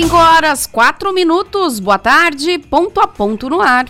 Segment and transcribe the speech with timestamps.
[0.00, 3.86] 5 horas 4 minutos, boa tarde, ponto a ponto no ar.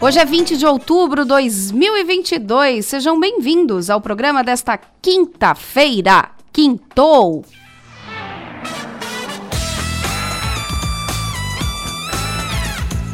[0.00, 2.86] Hoje é 20 de outubro de 2022.
[2.86, 6.30] Sejam bem-vindos ao programa desta quinta-feira.
[6.50, 7.44] Quintou!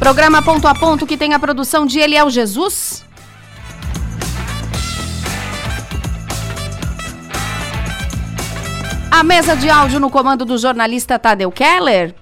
[0.07, 3.05] Programa ponto a ponto que tem a produção de Eliel Jesus.
[9.11, 12.15] A mesa de áudio no comando do jornalista Tadeu Keller.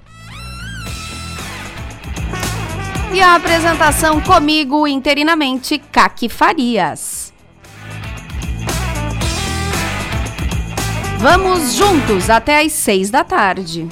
[3.13, 7.31] E a apresentação comigo interinamente, Kaki Farias.
[11.19, 13.87] Vamos juntos até às seis da tarde.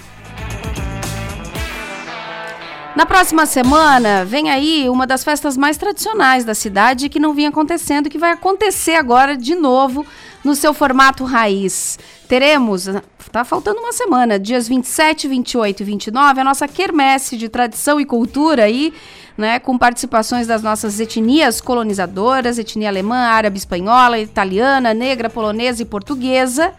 [2.96, 7.50] Na próxima semana, vem aí uma das festas mais tradicionais da cidade que não vinha
[7.50, 10.06] acontecendo, que vai acontecer agora de novo
[10.44, 11.98] no seu formato raiz.
[12.28, 12.88] Teremos,
[13.32, 18.06] tá faltando uma semana, dias 27, 28 e 29, a nossa quermesse de tradição e
[18.06, 18.94] cultura aí,
[19.36, 25.86] né, com participações das nossas etnias colonizadoras, etnia alemã, árabe, espanhola, italiana, negra, polonesa e
[25.86, 26.72] portuguesa.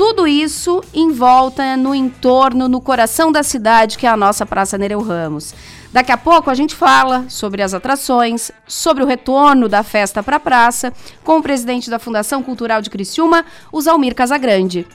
[0.00, 4.78] Tudo isso em volta, no entorno, no coração da cidade, que é a nossa Praça
[4.78, 5.52] Nereu Ramos.
[5.92, 10.36] Daqui a pouco a gente fala sobre as atrações, sobre o retorno da festa para
[10.36, 10.90] a praça,
[11.22, 14.86] com o presidente da Fundação Cultural de Criciúma, o Zalmir Casagrande.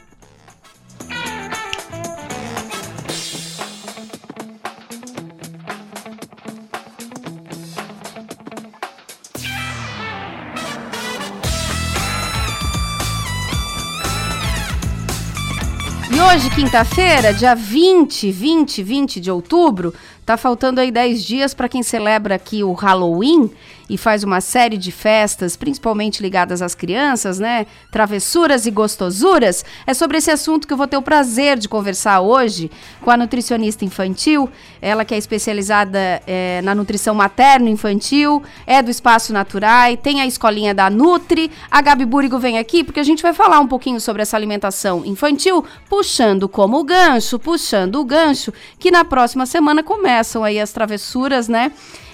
[16.28, 19.94] Hoje, quinta-feira, dia 20, 20, 20 de outubro,
[20.26, 23.52] tá faltando aí 10 dias para quem celebra aqui o Halloween
[23.90, 27.66] e faz uma série de festas, principalmente ligadas às crianças, né?
[27.92, 29.64] Travessuras e gostosuras.
[29.86, 33.18] É sobre esse assunto que eu vou ter o prazer de conversar hoje com a
[33.18, 34.50] nutricionista infantil.
[34.82, 40.74] Ela que é especializada é, na nutrição materno-infantil, é do Espaço Naturai, tem a escolinha
[40.74, 41.52] da Nutri.
[41.70, 45.06] A Gabi Búrigo vem aqui porque a gente vai falar um pouquinho sobre essa alimentação
[45.06, 51.48] infantil, puxando como gancho, puxando o gancho, que na próxima semana começam aí as travessuras,
[51.48, 51.72] né?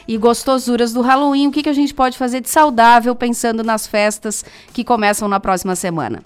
[0.07, 1.47] E gostosuras do Halloween.
[1.47, 5.39] O que, que a gente pode fazer de saudável pensando nas festas que começam na
[5.39, 6.23] próxima semana?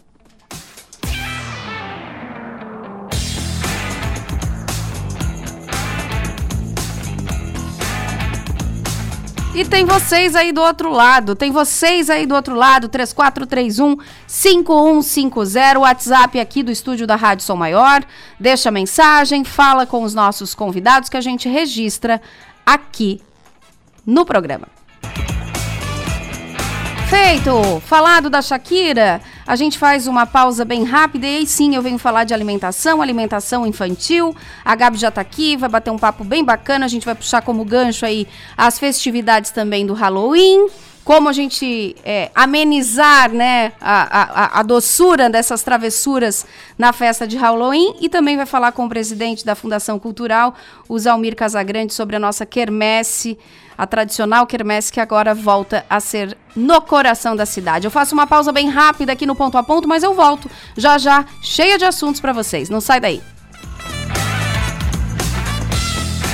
[9.56, 13.96] E tem vocês aí do outro lado, tem vocês aí do outro lado, 3431
[14.28, 18.03] 5150, WhatsApp aqui do estúdio da Rádio Som Maior.
[18.38, 22.22] Deixa mensagem, fala com os nossos convidados que a gente registra
[22.66, 23.22] aqui
[24.05, 24.67] no programa.
[27.09, 27.79] Feito!
[27.81, 31.99] Falado da Shakira, a gente faz uma pausa bem rápida e aí sim eu venho
[31.99, 34.35] falar de alimentação, alimentação infantil.
[34.63, 37.41] A Gabi já tá aqui, vai bater um papo bem bacana, a gente vai puxar
[37.41, 38.27] como gancho aí
[38.57, 40.67] as festividades também do Halloween
[41.05, 46.47] como a gente é, amenizar né, a, a, a, doçura dessas travessuras
[46.79, 50.55] na festa de Halloween e também vai falar com o presidente da Fundação Cultural,
[50.89, 53.38] o Zalmir Casagrande, sobre a nossa quermesse,
[53.77, 57.85] a tradicional quermesse que agora volta a ser no coração da cidade.
[57.85, 60.97] Eu faço uma pausa bem rápida aqui no ponto a ponto, mas eu volto já
[60.97, 62.67] já, cheia de assuntos para vocês.
[62.67, 63.21] Não sai daí.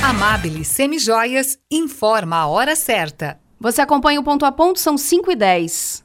[0.02, 3.41] Amabile Semijoias informa a hora certa.
[3.62, 6.04] Você acompanha o ponto a ponto, são 5 e 10.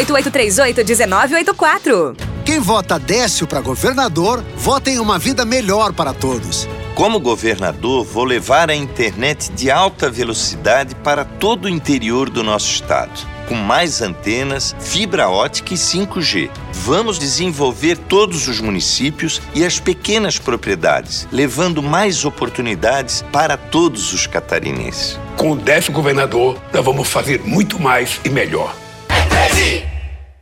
[0.05, 2.15] 8838-1984.
[2.43, 6.67] Quem vota Décio para governador, vota em uma vida melhor para todos.
[6.95, 12.69] Como governador, vou levar a internet de alta velocidade para todo o interior do nosso
[12.69, 13.11] estado,
[13.47, 16.49] com mais antenas, fibra ótica e 5G.
[16.73, 24.27] Vamos desenvolver todos os municípios e as pequenas propriedades, levando mais oportunidades para todos os
[24.27, 25.17] catarinenses.
[25.37, 28.75] Com o décimo governador, nós vamos fazer muito mais e melhor.
[29.09, 29.90] É 13!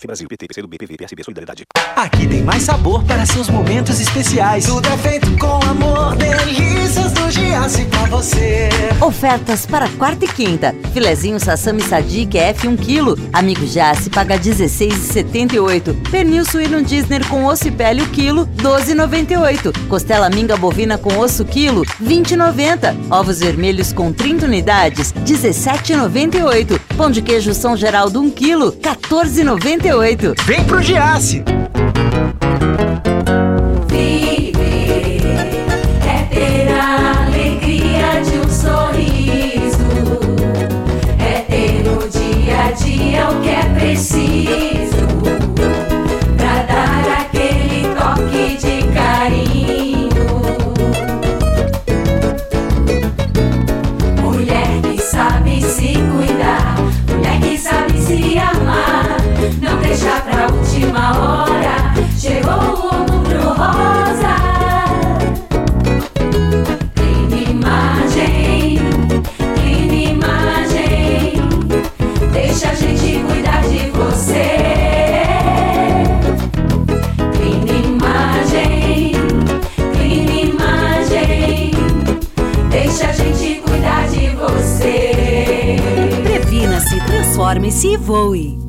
[0.07, 1.63] Brasil, PT, PCdoB, PV, PSB, Solidariedade.
[1.95, 4.65] Aqui tem mais sabor para seus momentos especiais.
[4.65, 8.69] Tudo é feito com amor, delícias do Giasse pra você.
[9.01, 10.73] Ofertas para quarta e quinta.
[10.93, 13.29] Filezinho Sassami Sadiq F 1 kg.
[13.33, 16.09] Amigo Giasse paga 16,78.
[16.09, 19.87] Pernil suíno Disney com osso e pele o quilo, 12,98.
[19.87, 22.95] Costela minga bovina com osso quilo, 20,90.
[23.11, 26.88] Ovos vermelhos com 30 unidades, 17,98.
[26.99, 30.35] Pão de queijo São Geraldo 1 kg, 14,98.
[30.43, 31.45] Vem pro Giasse!
[59.89, 61.93] Não deixa pra última hora.
[62.15, 64.35] Chegou o outubro rosa.
[66.93, 68.77] Clean imagem,
[69.55, 71.41] clean imagem.
[72.31, 74.57] Deixa a gente cuidar de você.
[77.33, 79.13] Clean imagem,
[79.93, 81.71] clean imagem.
[82.69, 85.77] Deixa a gente cuidar de você.
[86.25, 88.68] Previna-se, transforme-se e voe.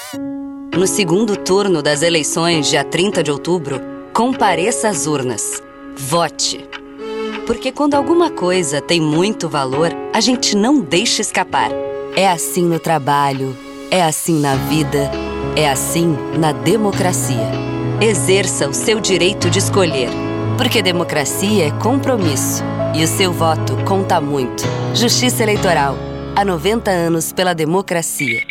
[0.73, 3.81] No segundo turno das eleições, dia 30 de outubro,
[4.13, 5.61] compareça às urnas.
[5.97, 6.65] Vote.
[7.45, 11.69] Porque quando alguma coisa tem muito valor, a gente não deixa escapar.
[12.15, 13.55] É assim no trabalho,
[13.91, 15.11] é assim na vida,
[15.57, 17.51] é assim na democracia.
[17.99, 20.09] Exerça o seu direito de escolher.
[20.57, 22.63] Porque democracia é compromisso
[22.95, 24.63] e o seu voto conta muito.
[24.93, 25.97] Justiça Eleitoral.
[26.33, 28.50] Há 90 anos pela democracia.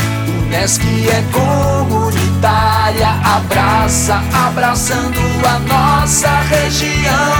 [0.51, 5.17] Unesc é comunitária, abraça, abraçando
[5.47, 7.37] a nossa região.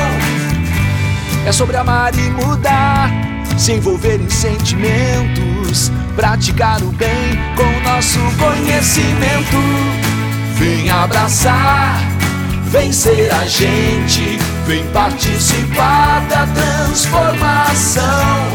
[1.45, 3.11] É sobre amar e mudar,
[3.57, 9.57] se envolver em sentimentos, praticar o bem com nosso conhecimento.
[10.55, 11.99] Vem abraçar,
[12.67, 14.39] vem ser a gente,
[14.71, 18.05] vem participar da transformação.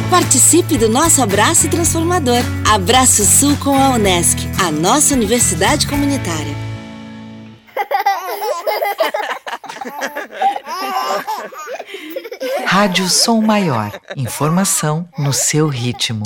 [0.09, 2.41] Participe do nosso abraço transformador.
[2.67, 6.57] Abraço Sul com a Unesc, a nossa universidade comunitária.
[12.65, 13.93] Rádio Som Maior.
[14.17, 16.23] Informação no seu ritmo.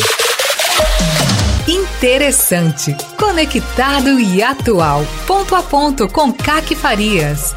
[1.66, 5.04] Interessante, conectado e atual.
[5.26, 7.56] Ponto a ponto com Caque Farias.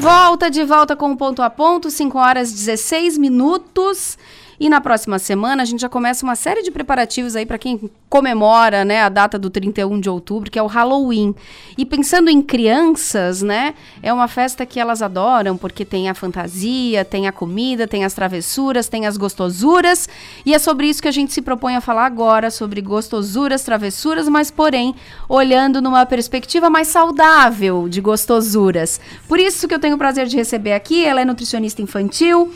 [0.00, 4.16] Volta, de volta com o ponto a ponto, 5 horas 16 minutos.
[4.60, 7.90] E na próxima semana a gente já começa uma série de preparativos aí para quem
[8.10, 11.34] comemora, né, a data do 31 de outubro, que é o Halloween.
[11.78, 17.06] E pensando em crianças, né, é uma festa que elas adoram porque tem a fantasia,
[17.06, 20.06] tem a comida, tem as travessuras, tem as gostosuras.
[20.44, 24.28] E é sobre isso que a gente se propõe a falar agora, sobre gostosuras, travessuras,
[24.28, 24.94] mas porém
[25.26, 29.00] olhando numa perspectiva mais saudável de gostosuras.
[29.26, 32.52] Por isso que eu tenho o prazer de receber aqui, ela é nutricionista infantil,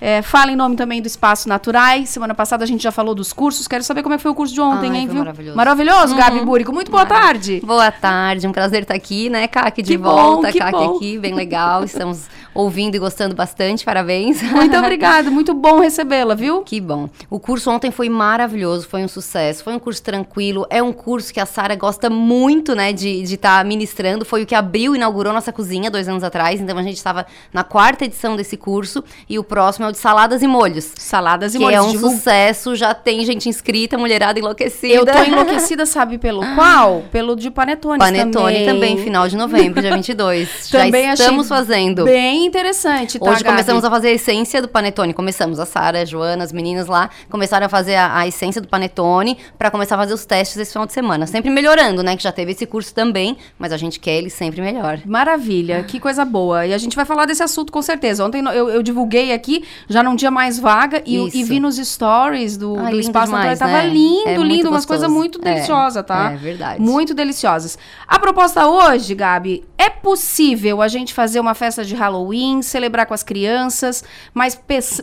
[0.00, 2.08] É, fala em nome também do Espaço Naturais.
[2.08, 3.66] Semana passada a gente já falou dos cursos.
[3.66, 5.18] Quero saber como é que foi o curso de ontem, Ai, hein, viu?
[5.18, 5.56] maravilhoso.
[5.56, 6.44] Maravilhoso, Gabi Uhum.
[6.44, 6.72] Búrico.
[6.72, 7.60] Muito boa tarde.
[7.64, 10.96] Boa tarde, um prazer estar aqui, né, Kaki, de Que bom, volta, que Kaki bom.
[10.96, 14.40] aqui, bem legal, estamos ouvindo e gostando bastante, parabéns.
[14.42, 16.62] Muito obrigada, muito bom recebê-la, viu?
[16.62, 17.08] Que bom.
[17.28, 21.32] O curso ontem foi maravilhoso, foi um sucesso, foi um curso tranquilo, é um curso
[21.32, 25.32] que a Sara gosta muito, né, de estar ministrando, foi o que abriu e inaugurou
[25.32, 29.38] nossa cozinha dois anos atrás, então a gente estava na quarta edição desse curso e
[29.38, 30.90] o próximo é o de saladas e molhos.
[30.96, 31.78] Saladas e que molhos.
[31.78, 34.94] é um Divulga- sucesso, já tem gente inscrita, mulherada enlouquecida.
[34.94, 37.02] Eu tô enlouquecida, sabe pelo qual?
[37.10, 38.98] Pelo de Panetone Panetone também.
[38.98, 40.68] final de novembro, dia 22.
[40.70, 42.04] Também Já estamos fazendo.
[42.04, 43.56] Bem interessante, tá, Hoje Gabi?
[43.56, 45.12] começamos a fazer a essência do panetone.
[45.14, 48.68] Começamos, a Sara, a Joana, as meninas lá, começaram a fazer a, a essência do
[48.68, 51.26] panetone para começar a fazer os testes esse final de semana.
[51.26, 52.16] Sempre melhorando, né?
[52.16, 55.00] Que já teve esse curso também, mas a gente quer ele sempre melhor.
[55.06, 56.66] Maravilha, que coisa boa.
[56.66, 58.24] E a gente vai falar desse assunto com certeza.
[58.24, 62.56] Ontem eu, eu divulguei aqui, já não tinha mais vaga, e, e vi nos stories
[62.56, 63.88] do, Ai, do Espaço demais, Tava né?
[63.88, 66.32] lindo, É lindo, umas coisas muito É, deliciosas, tá?
[66.32, 66.80] é verdade.
[66.80, 67.78] Muito deliciosas.
[68.06, 73.14] A proposta hoje, Gabi, é possível a gente fazer uma festa de Halloween, celebrar com
[73.14, 74.02] as crianças,
[74.34, 74.58] mas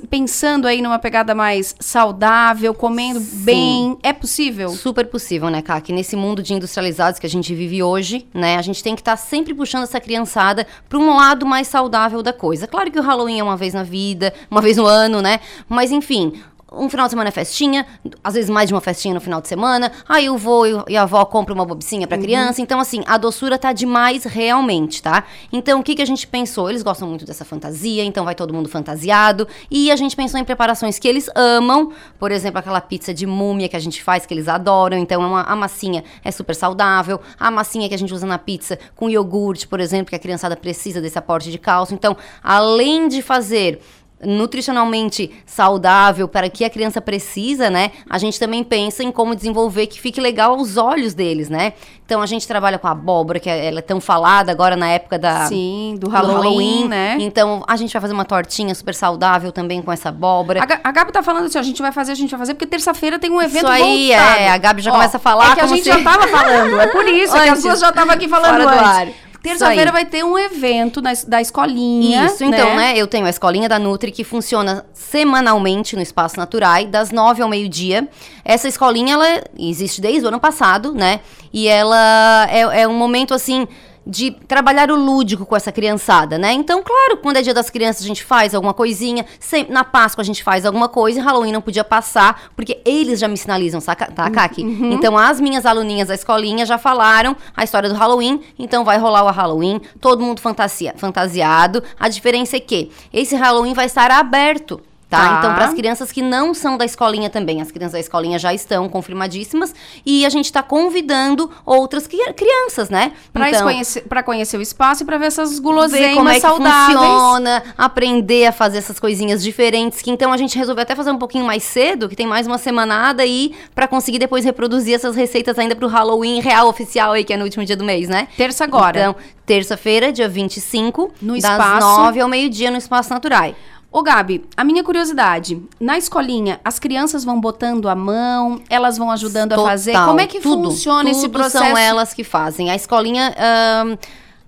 [0.09, 3.97] pensando aí numa pegada mais saudável, comendo bem.
[4.03, 4.69] É possível?
[4.69, 5.93] Super possível, né, Kaki?
[5.93, 8.57] Nesse mundo de industrializados que a gente vive hoje, né?
[8.57, 12.33] A gente tem que estar sempre puxando essa criançada para um lado mais saudável da
[12.33, 12.67] coisa.
[12.67, 15.39] Claro que o Halloween é uma vez na vida, uma vez no ano, né?
[15.69, 16.33] Mas enfim.
[16.77, 17.85] Um final de semana é festinha,
[18.21, 19.93] às vezes mais de uma festinha no final de semana.
[20.09, 22.59] Aí o vô e- e a avó compram uma bobicinha pra criança.
[22.61, 25.23] Então, assim, a doçura tá demais realmente, tá?
[25.53, 26.69] Então, o que, que a gente pensou?
[26.69, 29.47] Eles gostam muito dessa fantasia, então vai todo mundo fantasiado.
[29.71, 31.93] E a gente pensou em preparações que eles amam.
[32.19, 34.97] Por exemplo, aquela pizza de múmia que a gente faz, que eles adoram.
[34.97, 37.21] Então, é uma, a massinha é super saudável.
[37.39, 40.57] A massinha que a gente usa na pizza com iogurte, por exemplo, que a criançada
[40.57, 41.93] precisa desse aporte de cálcio.
[41.95, 43.79] Então, além de fazer
[44.23, 47.91] nutricionalmente saudável para que a criança precisa, né?
[48.09, 51.73] A gente também pensa em como desenvolver que fique legal aos olhos deles, né?
[52.05, 54.87] Então a gente trabalha com a abóbora, que é- ela é tão falada agora na
[54.89, 57.17] época da Sim, do Halloween, né?
[57.19, 60.61] Então a gente vai fazer uma tortinha super saudável também com essa abóbora.
[60.61, 62.67] A, a Gabi tá falando assim, a gente vai fazer, a gente vai fazer, porque
[62.67, 64.39] terça-feira tem um evento Isso aí, voltado.
[64.39, 66.27] é, a Gabi já Ó, começa a falar É que a gente se- já tava
[66.27, 69.15] falando, é por isso, é que as duas já estavam aqui falando Fora do antes.
[69.49, 72.25] Terça-feira vai ter um evento na, da escolinha.
[72.25, 72.93] Isso, então, né?
[72.95, 77.49] Eu tenho a escolinha da Nutri que funciona semanalmente no Espaço Naturai, das nove ao
[77.49, 78.07] meio-dia.
[78.43, 81.19] Essa escolinha, ela existe desde o ano passado, né?
[81.53, 83.67] E ela é, é um momento, assim,
[84.05, 86.53] de trabalhar o lúdico com essa criançada, né?
[86.53, 90.21] Então, claro, quando é dia das crianças a gente faz alguma coisinha, sempre, na Páscoa
[90.21, 93.81] a gente faz alguma coisa, e Halloween não podia passar, porque eles já me sinalizam,
[93.81, 94.61] saca, tá, Kaki?
[94.61, 99.23] Então, as minhas aluninhas da escolinha já falaram a história do Halloween, então vai rolar
[99.23, 101.83] o Halloween, todo mundo fantasia, fantasiado.
[101.99, 104.81] A diferença é que esse Halloween vai estar aberto.
[105.09, 105.17] Tá?
[105.29, 105.37] Tá.
[105.39, 108.53] Então, para as crianças que não são da escolinha também, as crianças da escolinha já
[108.53, 109.73] estão confirmadíssimas
[110.05, 113.11] e a gente está convidando outras cri- crianças, né?
[113.31, 116.41] Pra, então, conhecer, conhecer o espaço e pra ver essas ver guloseimas como é que
[116.41, 116.97] saudáveis.
[116.99, 121.17] funciona, aprender a fazer essas coisinhas diferentes, que então a gente resolveu até fazer um
[121.19, 125.57] pouquinho mais cedo, que tem mais uma semanada aí, para conseguir depois reproduzir essas receitas
[125.59, 128.27] ainda pro Halloween real oficial aí, que é no último dia do mês, né?
[128.35, 128.99] Terça agora.
[128.99, 131.87] Então, terça-feira, dia 25, No das espaço.
[131.87, 133.55] 9 ao meio-dia no Espaço Naturai.
[133.95, 139.09] Ô, Gabi, a minha curiosidade, na escolinha, as crianças vão botando a mão, elas vão
[139.09, 139.93] ajudando a fazer.
[139.93, 141.63] Total, Como é que tudo, funciona esse tudo processo?
[141.63, 142.69] são elas que fazem.
[142.69, 143.33] A escolinha,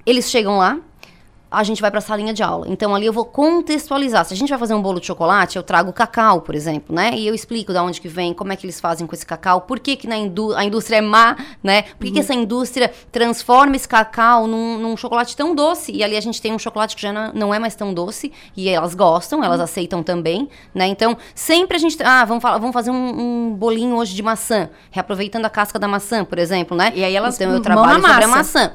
[0.05, 0.77] eles chegam lá,
[1.49, 2.65] a gente vai pra salinha de aula.
[2.69, 4.25] Então ali eu vou contextualizar.
[4.25, 7.11] Se a gente vai fazer um bolo de chocolate, eu trago cacau, por exemplo, né?
[7.15, 9.61] E eu explico de onde que vem, como é que eles fazem com esse cacau,
[9.61, 11.83] por que que na indú a indústria é má, né?
[11.83, 15.91] Por que, que essa indústria transforma esse cacau num, num chocolate tão doce?
[15.91, 18.31] E ali a gente tem um chocolate que já não- não é mais tão doce
[18.55, 20.87] e elas gostam, elas aceitam também, né?
[20.87, 21.97] Então, sempre a gente...
[22.03, 25.87] Ah, vamos, falar, vamos fazer um, um bolinho hoje de maçã, reaproveitando a casca da
[25.87, 26.91] maçã, por exemplo, né?
[26.95, 28.71] E aí elas Então, eu trabalho sobre a maçã.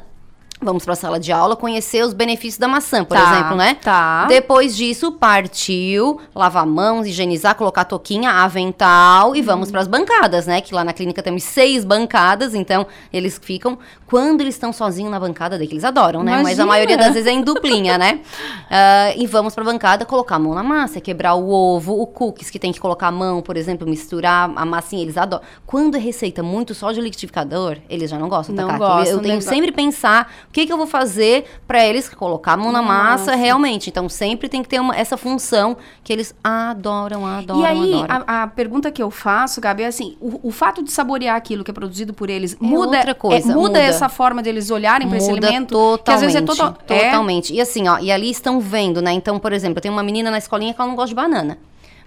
[0.62, 3.76] Vamos para a sala de aula conhecer os benefícios da maçã, por Tá, exemplo, né?
[3.82, 4.26] tá.
[4.26, 10.60] Depois disso, partiu, lavar mãos, higienizar, colocar toquinha, avental e vamos para as bancadas, né?
[10.60, 15.18] Que lá na clínica temos seis bancadas, então eles ficam quando eles estão sozinhos na
[15.18, 16.32] bancada daí que eles adoram, né?
[16.32, 16.62] Mas Imagina.
[16.62, 18.20] a maioria das vezes é em duplinha, né?
[18.74, 22.06] Ah, e vamos para a bancada colocar a mão na massa, quebrar o ovo, o
[22.06, 25.42] cookies que tem que colocar a mão, por exemplo, misturar a massinha, eles adoram.
[25.66, 28.80] Quando é receita muito só de liquidificador, eles já não gostam, tá, Não Kaki?
[28.80, 29.40] gostam, Eu tenho né?
[29.42, 33.88] sempre pensar que, que eu vou fazer para eles colocar a mão na massa realmente?
[33.88, 38.24] Então sempre tem que ter uma- essa função que eles adoram, adoram, E aí, adoram.
[38.26, 41.64] a, a pergunta que eu faço, Gabi, é assim: o, o fato de saborear aquilo
[41.64, 43.78] que é produzido por eles É muda, outra coisa, é, muda, muda.
[43.80, 45.68] essa forma deles olharem para esse alimento?
[45.70, 47.04] totalmente, que às vezes é total, é?
[47.06, 47.52] totalmente.
[47.54, 49.12] E assim, ó, e ali estão vendo, né?
[49.12, 51.58] Então, por exemplo, eu tenho uma menina na escolinha que ela não gosta de banana.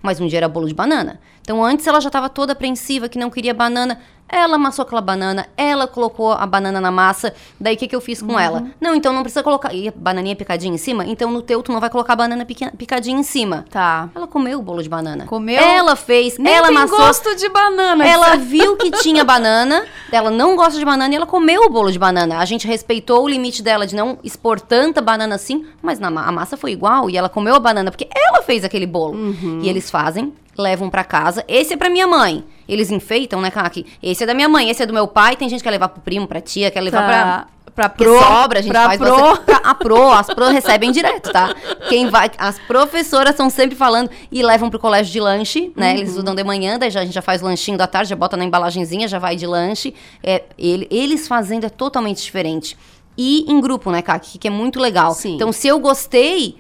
[0.02, 1.20] Mas um dia era bolo de banana.
[1.42, 4.00] Então, antes ela já estava toda apreensiva, que não queria banana.
[4.28, 7.34] Ela amassou aquela banana, ela colocou a banana na massa.
[7.60, 8.40] Daí, o que, que eu fiz com Uhum.
[8.40, 8.66] ela?
[8.82, 9.74] Não, então não precisa colocar...
[9.74, 11.06] E a bananinha picadinha em cima?
[11.06, 13.66] Então, no teu, tu não vai colocar a banana picadinha em cima.
[13.70, 14.10] Tá.
[14.16, 15.26] Ela comeu o bolo de banana.
[15.26, 15.62] Comeu?
[15.62, 16.98] Ela fez, Nem ela tem amassou.
[16.98, 18.06] gosto de banana.
[18.06, 21.92] Ela viu que tinha banana, ela não gosta de banana e ela comeu o bolo
[21.92, 22.40] de banana.
[22.40, 26.32] A gente respeitou o limite dela de não expor tanta banana assim, mas na, a
[26.32, 29.14] massa foi igual e ela comeu a banana porque ela fez aquele bolo.
[29.18, 29.60] Uhum.
[29.62, 31.44] E eles fazem, levam pra casa.
[31.48, 32.44] Esse é pra minha mãe.
[32.68, 33.86] Eles enfeitam, né, Kaki?
[34.02, 35.36] Esse é da minha mãe, esse é do meu pai.
[35.36, 37.06] Tem gente que quer levar pro primo, pra tia, quer levar Tá.
[37.08, 39.38] pra Pra pro, sobra, a gente faz pro.
[39.40, 41.54] pra- a pro, as pro recebem direto, tá?
[41.90, 45.92] Quem vai, as professoras estão sempre falando e levam pro colégio de lanche, né?
[45.92, 46.10] Eles Uhum.
[46.20, 48.38] estudam de manhã, daí já, a gente já faz o lanchinho da tarde, já bota
[48.38, 49.94] na embalagenzinha, já vai de lanche.
[50.24, 52.78] É, ele- eles fazendo é totalmente diferente.
[53.18, 54.38] E em grupo, né, Kaki?
[54.38, 55.14] Que é muito legal.
[55.14, 55.36] Sim.
[55.36, 56.58] Então, se eu gostei,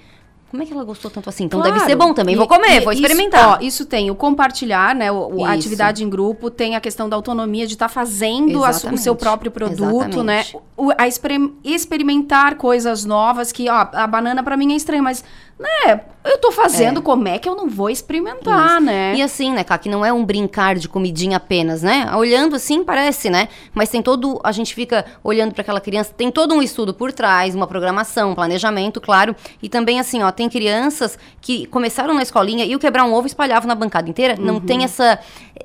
[0.55, 1.43] como é que ela gostou tanto assim?
[1.43, 1.75] Então Claro.
[1.75, 2.33] deve ser bom também.
[2.33, 3.59] E- vou comer, vou isso- experimentar.
[3.59, 5.11] ó, Isso, tem o compartilhar, né?
[5.11, 5.59] o- a Isso.
[5.59, 9.51] atividade em grupo, tem a questão da autonomia de estar fazendo a o seu próprio
[9.51, 10.39] produto, né?
[10.41, 10.57] Exatamente.
[10.77, 15.23] O- a exper- experimentar coisas novas que, ó, a banana pra mim é estranha, mas,
[15.57, 17.03] né, eu tô fazendo, É.
[17.03, 18.81] como é que eu não vou experimentar, Isso.
[18.81, 19.15] né?
[19.15, 22.11] E assim, né, Kaki, não é um brincar de comidinha apenas, né?
[22.15, 23.47] Olhando assim parece, né?
[23.73, 27.13] Mas tem todo, a gente fica olhando para aquela criança, tem todo um estudo por
[27.13, 29.35] trás, uma programação, um planejamento, claro.
[29.61, 33.27] E também assim, ó, tem crianças que começaram na escolinha e o quebrar um ovo
[33.27, 34.35] espalhava na bancada inteira.
[34.37, 35.19] Não tem essa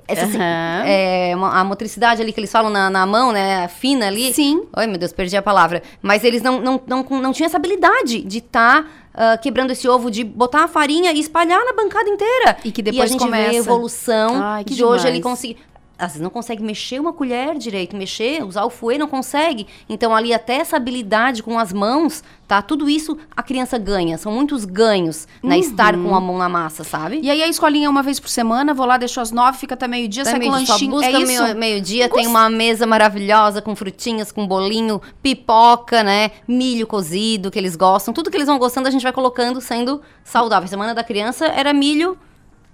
[0.07, 0.83] essa assim, Aham.
[0.87, 4.33] é, a motricidade ali que eles falam na, na mão, né, fina ali.
[4.33, 4.65] Sim.
[4.75, 5.83] Ai, meu Deus, perdi a palavra.
[6.03, 9.00] Mas eles não não, não, não tinham essa habilidade de estar
[9.43, 12.57] quebrando esse ovo, de botar a farinha e espalhar na bancada inteira.
[12.65, 13.51] E que e a depois gente começa.
[13.51, 15.35] vê a evolução Ai, que de hoje ele demais.
[15.35, 15.57] conseguir.
[16.01, 19.67] Às vezes não consegue mexer uma colher direito, mexer, usar o fouet não consegue.
[19.89, 22.63] Então ali até essa habilidade com as mãos, tá?
[22.63, 24.17] Tudo isso a criança ganha.
[24.19, 25.55] São muitos ganhos, né?
[25.57, 25.61] Uhum.
[25.61, 27.21] Estar com a mão na massa, sabe?
[27.23, 29.75] E aí a escolinha é uma vez por semana, vou lá, deixo às nove, fica
[29.75, 30.91] até meio-dia, sai com Também, só lanchinho.
[30.91, 31.27] busca é isso?
[31.43, 36.31] meio- meio-dia, tem uma mesa maravilhosa com frutinhas, com bolinho, pipoca, né?
[36.49, 38.13] Milho cozido, que eles gostam.
[38.15, 40.69] Tudo que eles vão gostando, a gente vai colocando sendo saudável.
[40.69, 42.17] Semana da criança era milho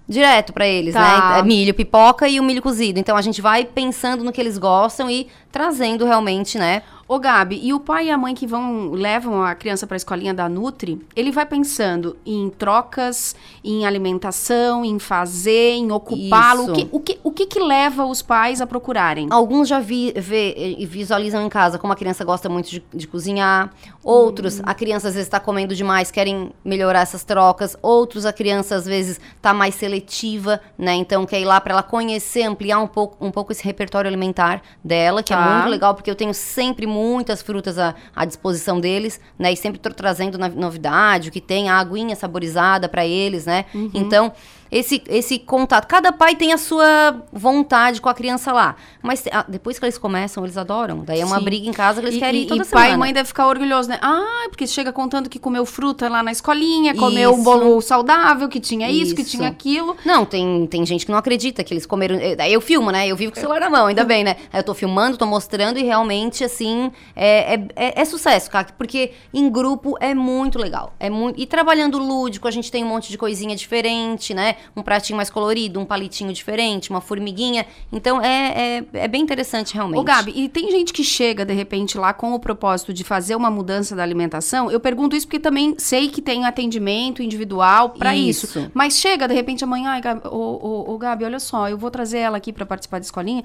[0.07, 1.35] direto pra eles, Tá.
[1.37, 1.43] né?
[1.43, 2.99] Milho, pipoca e o milho cozido.
[2.99, 6.81] Então a gente vai pensando no que eles gostam e trazendo realmente, né?
[7.07, 9.97] Ô, Gabi, e o pai e a mãe que vão levam a criança para a
[9.97, 16.71] escolinha da Nutri, ele vai pensando em trocas, em alimentação, em fazer, em ocupá-lo.
[16.71, 19.27] O que, o, que, o que que leva os pais a procurarem?
[19.31, 23.71] Alguns já vi, vê visualizam em casa como a criança gosta muito de, de cozinhar.
[24.03, 27.77] Outros, a criança às vezes está comendo demais, querem melhorar essas trocas.
[27.81, 30.93] Outros, a criança às vezes está mais seletiva, né?
[30.95, 34.61] Então quer ir lá para ela conhecer, ampliar um pouco, um pouco esse repertório alimentar
[34.83, 35.53] dela, que é Tá.
[35.53, 39.53] muito legal, porque eu tenho sempre muitas frutas à, à disposição deles, né?
[39.53, 43.65] E sempre tô trazendo novidade, o que tem, a aguinha saborizada para eles, né?
[43.73, 43.91] Uhum.
[43.93, 44.33] Então,
[44.71, 45.85] esse, esse contato.
[45.87, 48.75] Cada pai tem a sua vontade com a criança lá.
[49.01, 51.03] Mas ah, depois que eles começam, eles adoram.
[51.05, 51.43] Daí é uma Sim.
[51.43, 52.93] briga em casa que eles e, querem e, ir toda e pai semana.
[52.93, 53.99] e mãe devem ficar orgulhosos, né?
[54.01, 57.43] Ah, porque chega contando que comeu fruta lá na escolinha, comeu um Isso.
[57.43, 59.31] bolo saudável, que tinha isso, que Isso.
[59.37, 59.95] tinha aquilo.
[60.05, 62.15] Não, tem, tem gente que não acredita que eles comeram.
[62.15, 63.07] eh, Daí eu filmo, né?
[63.07, 64.35] Eu vivo com o celular na mão, ainda bem, né?
[64.51, 68.67] Aí eu tô filmando, tô mostrando e realmente, assim, é, é, é- é sucesso, cara.
[68.77, 70.93] Porque em grupo é muito legal.
[70.99, 71.39] É muito...
[71.39, 74.56] E trabalhando lúdico, a gente tem um monte de coisinha diferente, né?
[74.75, 77.65] Um pratinho mais colorido, um palitinho diferente, uma formiguinha.
[77.91, 79.99] Então é, é, é bem interessante, realmente.
[79.99, 83.35] Ô, Gabi, e tem gente que chega, de repente, lá com o propósito de fazer
[83.35, 84.69] uma mudança da alimentação?
[84.71, 88.45] Eu pergunto isso porque também sei que tem atendimento individual pra isso.
[88.45, 88.71] Isso.
[88.73, 91.91] Mas chega, de repente, amanhã, ai, Gabi, ô, ô, ô, Gabi, olha só, eu vou
[91.91, 93.43] trazer ela aqui pra participar da escolinha,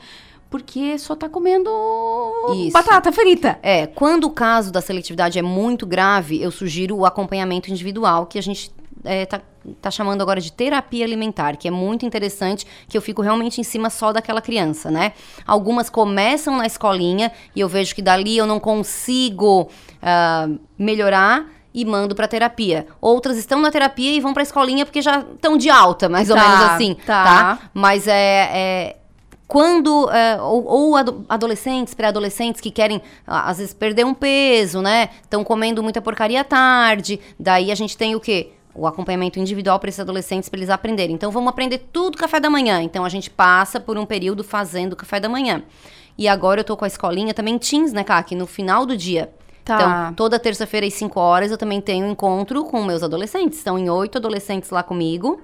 [0.50, 1.70] porque só tá comendo
[2.54, 2.72] Isso.
[2.72, 3.58] batata frita.
[3.62, 8.38] É, quando o caso da seletividade é muito grave, eu sugiro o acompanhamento individual, que
[8.38, 8.70] a gente
[9.04, 9.40] é, tá,
[9.80, 13.64] tá chamando agora de terapia alimentar, que é muito interessante, que eu fico realmente em
[13.64, 15.12] cima só daquela criança, né?
[15.46, 19.68] Algumas começam na escolinha e eu vejo que dali eu não consigo
[20.02, 22.86] ah, melhorar e mando pra terapia.
[23.00, 26.36] Outras estão na terapia e vão pra escolinha porque já estão de alta, mais ou
[26.36, 27.24] Tá, menos assim, tá.
[27.24, 27.58] tá?
[27.72, 28.96] Mas é- é
[29.48, 35.10] quando é, ou, ou ado- adolescentes, pré-adolescentes que querem às vezes perder um peso, né?
[35.22, 37.20] Estão comendo muita porcaria à tarde.
[37.38, 38.52] Daí a gente tem o quê?
[38.74, 41.14] O acompanhamento individual para esses adolescentes para eles aprenderem.
[41.14, 42.82] Então vamos aprender tudo café da manhã.
[42.82, 45.62] Então a gente passa por um período fazendo café da manhã.
[46.16, 48.34] E agora eu tô com a escolinha também teens, né, Kaki?
[48.34, 49.30] No final do dia.
[49.64, 49.76] Tá.
[49.76, 53.58] Então, toda terça-feira às 5 horas eu também tenho encontro com meus adolescentes.
[53.58, 55.40] Estão em oito adolescentes lá comigo.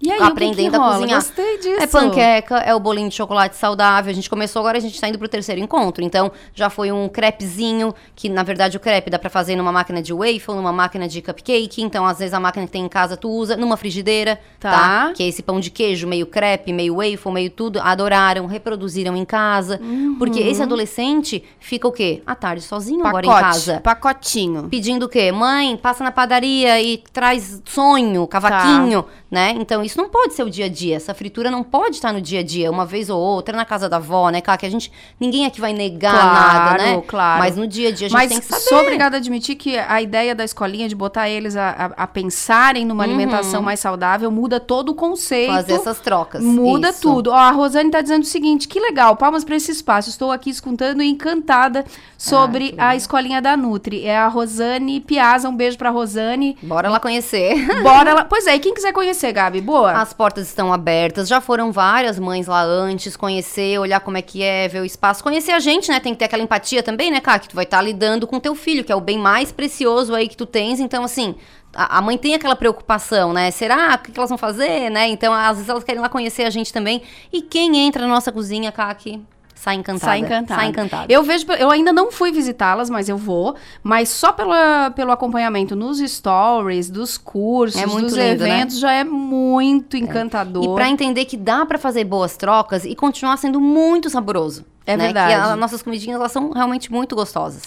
[0.00, 1.20] E aí, o que aprendendo que a cozinhar.
[1.20, 1.80] Gostei disso.
[1.82, 4.10] É panqueca, é o bolinho de chocolate saudável.
[4.10, 6.04] A gente começou agora, a gente tá indo pro terceiro encontro.
[6.04, 10.02] Então, já foi um crepezinho, que na verdade o crepe dá pra fazer numa máquina
[10.02, 11.82] de waffle, numa máquina de cupcake.
[11.82, 14.70] Então, às vezes a máquina que tem em casa tu usa numa frigideira, Tá.
[14.70, 15.12] tá?
[15.14, 17.80] Que é esse pão de queijo, meio crepe, meio waffle, meio tudo.
[17.80, 19.80] Adoraram, reproduziram em casa.
[20.18, 22.22] Porque esse adolescente fica o quê?
[22.26, 23.34] À tarde sozinho agora em Uhum.
[23.34, 23.80] Pacote, casa.
[23.80, 24.68] Pacotinho.
[24.70, 25.32] Pedindo o quê?
[25.32, 29.08] Mãe, passa na padaria e traz sonho, cavaquinho, Tá.
[29.30, 29.54] né?
[29.58, 30.96] Então isso não pode ser o dia a dia.
[30.96, 33.88] Essa fritura não pode estar no dia a dia, uma vez ou outra, na casa
[33.88, 34.58] da avó, né, cara?
[34.58, 34.92] Que a gente.
[35.18, 37.02] Ninguém aqui vai negar nada, né?
[37.06, 37.38] claro.
[37.38, 38.62] Mas no dia a dia a gente Mas tem que saber.
[38.62, 42.06] sou obrigada a admitir que a ideia da escolinha de botar eles a, a- a
[42.06, 43.10] pensarem numa Uhum.
[43.10, 45.52] alimentação mais saudável muda todo o conceito.
[45.52, 46.42] Fazer essas trocas.
[46.42, 47.00] Muda Isso.
[47.02, 47.30] tudo.
[47.30, 50.10] Ó, a Rosane tá dizendo o seguinte: que legal, palmas para esse espaço.
[50.10, 51.84] Estou aqui escutando e encantada
[52.18, 54.04] sobre a escolinha da Nutri.
[54.06, 55.48] É a Rosane Piazza.
[55.48, 56.56] Um beijo pra Rosane.
[56.62, 57.54] Bora lá conhecer.
[57.82, 58.24] Bora lá.
[58.24, 59.75] Pois é, e quem quiser conhecer, Gabi, boa?
[59.84, 64.42] As portas estão abertas, já foram várias mães lá antes, conhecer, olhar como é que
[64.42, 66.00] é, ver o espaço, conhecer a gente, né?
[66.00, 67.38] Tem que ter aquela empatia também, né, cara?
[67.38, 70.28] Que tu vai estar lidando com teu filho, que é o bem mais precioso aí
[70.28, 70.80] que tu tens.
[70.80, 71.34] Então, assim,
[71.74, 73.50] a, mãe tem aquela preocupação, né?
[73.50, 73.94] Será?
[73.94, 75.08] O que, que elas vão fazer, né?
[75.08, 77.02] Então, às vezes elas querem lá conhecer a gente também.
[77.32, 79.22] E quem entra na nossa cozinha, Kaki,
[79.56, 80.04] sai encantada.
[80.12, 80.60] Sai encantada.
[80.60, 81.12] Sai encantada.
[81.12, 83.56] Eu vejo, eu ainda não fui visitá-las, mas eu vou.
[83.82, 88.30] Mas só pela, pelo acompanhamento nos stories, dos cursos, É dos lindo, né?
[88.30, 90.62] eventos, já é muito encantador.
[90.62, 94.64] E pra entender que dá pra fazer boas trocas e continuar sendo muito saboroso.
[94.86, 95.06] É né?
[95.06, 95.34] verdade.
[95.34, 97.64] Que as nossas comidinhas, elas são realmente muito gostosas.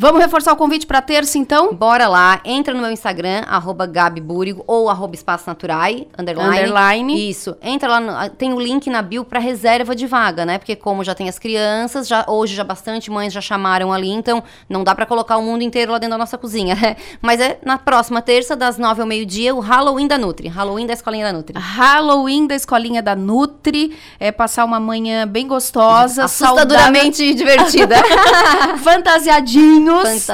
[0.00, 1.74] Vamos reforçar o convite pra terça, então?
[1.74, 6.48] Bora lá, entra no meu Instagram, arroba Gabi Búrigo, ou arroba Espaço Naturai, underline.
[6.56, 7.28] Underline.
[7.30, 7.56] Isso.
[7.60, 10.56] Entra lá, no- tem o link na bio pra reserva de vaga, né?
[10.56, 14.40] Porque como já tem as crianças, já hoje já bastante mães já chamaram ali, então
[14.68, 16.94] não dá pra colocar o mundo inteiro lá dentro da nossa cozinha, né?
[17.20, 20.46] Mas é na próxima terça, das nove ao meio-dia, o Halloween da Nutri.
[20.46, 21.58] Halloween da Escolinha da Nutri.
[21.58, 23.96] Halloween da escolinha da Nutri.
[24.20, 27.96] É passar uma manhã bem gostosa, Assustadoramente divertida.
[27.98, 28.76] saudável,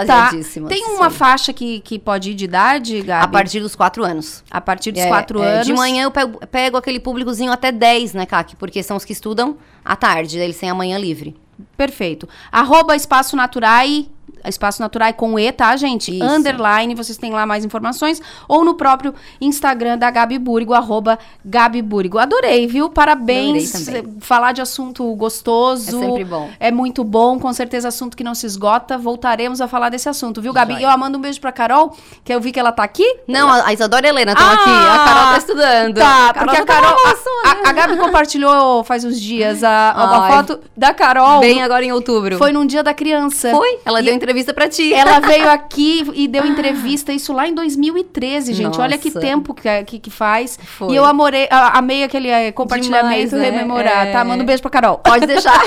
[0.06, 0.30] Tá?
[0.68, 3.24] Tem uma faixa que, que pode ir de idade, Gabi?
[3.24, 4.42] A partir dos quatro anos.
[4.50, 5.66] A partir dos É, quatro é, anos.
[5.66, 8.56] De manhã eu pego, pego aquele públicozinho até 10, né, Kaki?
[8.56, 11.36] Porque são os que estudam à tarde, eles têm a manhã livre.
[11.76, 12.28] Perfeito.
[12.50, 14.06] Arroba Espaço Naturai.
[14.48, 16.14] Espaço Naturai com E, tá, gente?
[16.14, 16.24] Isso.
[16.24, 18.20] Underline, vocês têm lá mais informações.
[18.48, 22.18] Ou no próprio Instagram da Gabi Búrigo, arroba Gabi Búrigo.
[22.18, 22.88] Adorei, viu?
[22.90, 23.74] Parabéns.
[23.88, 24.04] Adorei.
[24.20, 25.96] Falar de assunto gostoso.
[25.96, 26.50] É sempre bom.
[26.60, 28.96] É muito bom, com certeza assunto que não se esgota.
[28.98, 30.74] Voltaremos a falar desse assunto, viu, Gabi?
[30.74, 33.04] E eu mando um beijo pra Carol, que eu vi que ela tá aqui.
[33.26, 34.70] Não, a a Isadora e a Helena estão Ah, aqui.
[34.70, 35.94] A Carol tá estudando.
[35.96, 36.96] Tá, porque a Carol.
[37.44, 40.32] A, a- a Gabi compartilhou faz uns dias a, Ai.
[40.32, 41.40] foto da Carol.
[41.40, 42.36] Bem agora em outubro.
[42.38, 43.50] Foi num dia da criança.
[43.50, 43.78] Foi?
[43.84, 44.92] Ela E deu entrevista pra ti.
[44.92, 48.80] Ela veio aqui e deu entrevista, isso lá em 2013, gente.
[48.80, 49.20] Olha que Nossa.
[49.20, 50.58] tempo que, que, que faz.
[50.62, 50.92] Foi.
[50.92, 53.50] E eu amorei, amei aquele eh, compartilhamento, Demais, né?
[53.50, 54.12] rememorar, É.
[54.12, 54.24] tá?
[54.24, 54.98] Manda um beijo pra Carol.
[55.04, 55.54] Pode deixar.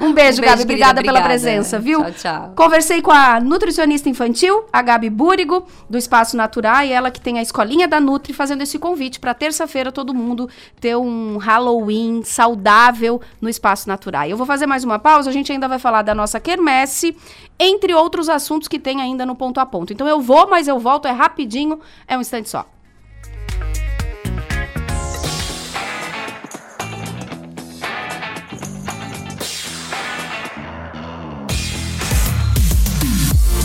[0.00, 0.42] Um beijo, Um beijo, Gabi.
[0.42, 2.00] querida, Obrigada pela presença, viu?
[2.02, 2.52] Tchau, tchau.
[2.54, 7.38] Conversei com a nutricionista infantil, a Gabi Búrigo, do Espaço Natural, e ela que tem
[7.38, 10.48] a escolinha da Nutri, fazendo esse convite para terça-feira todo mundo
[10.80, 14.26] ter um Halloween saudável no Espaço Natural.
[14.26, 17.16] Eu vou fazer mais uma pausa, a gente ainda vai falar da nossa quermesse,
[17.58, 19.92] entre outros assuntos que tem ainda no ponto a ponto.
[19.92, 22.66] Então eu vou, mas eu volto, é rapidinho, é um instante só.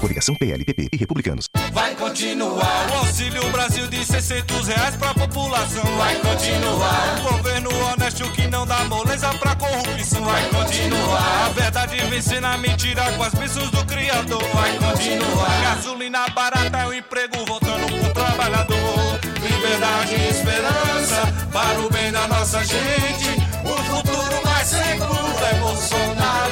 [0.00, 1.44] Coligação PLPP e Republicanos.
[1.72, 5.84] Vai continuar o Auxílio Brasil de 600 reais pra população.
[5.98, 10.24] Vai continuar o governo honesto que não dá moleza pra corrupção.
[10.24, 14.42] Vai continuar a verdade vencendo a mentira com as bênçãos do Criador.
[14.54, 19.20] Vai continuar gasolina barata é o emprego voltando pro trabalhador.
[19.42, 23.49] Liberdade e esperança para o bem da nossa gente.
[23.70, 26.50] O futuro mais seguro é Bolsonaro.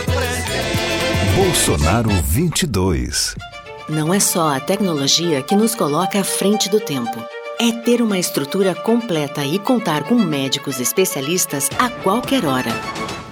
[1.37, 3.35] Bolsonaro 22.
[3.89, 7.25] Não é só a tecnologia que nos coloca à frente do tempo.
[7.61, 12.71] É ter uma estrutura completa e contar com médicos especialistas a qualquer hora.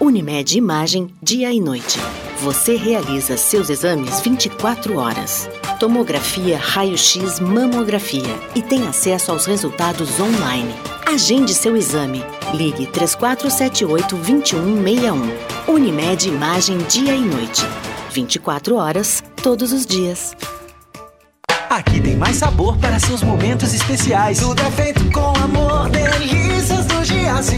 [0.00, 1.98] Unimed Imagem, dia e noite.
[2.40, 5.48] Você realiza seus exames 24 horas.
[5.78, 10.74] Tomografia, raio-x, mamografia e tem acesso aos resultados online.
[11.06, 12.22] Agende seu exame.
[12.54, 15.30] Ligue 3478-2161.
[15.68, 17.62] Unimed Imagem Dia e Noite.
[18.10, 20.34] 24 horas, todos os dias.
[21.70, 24.38] Aqui tem mais sabor para seus momentos especiais.
[24.38, 26.75] Tudo é feito com amor, delícias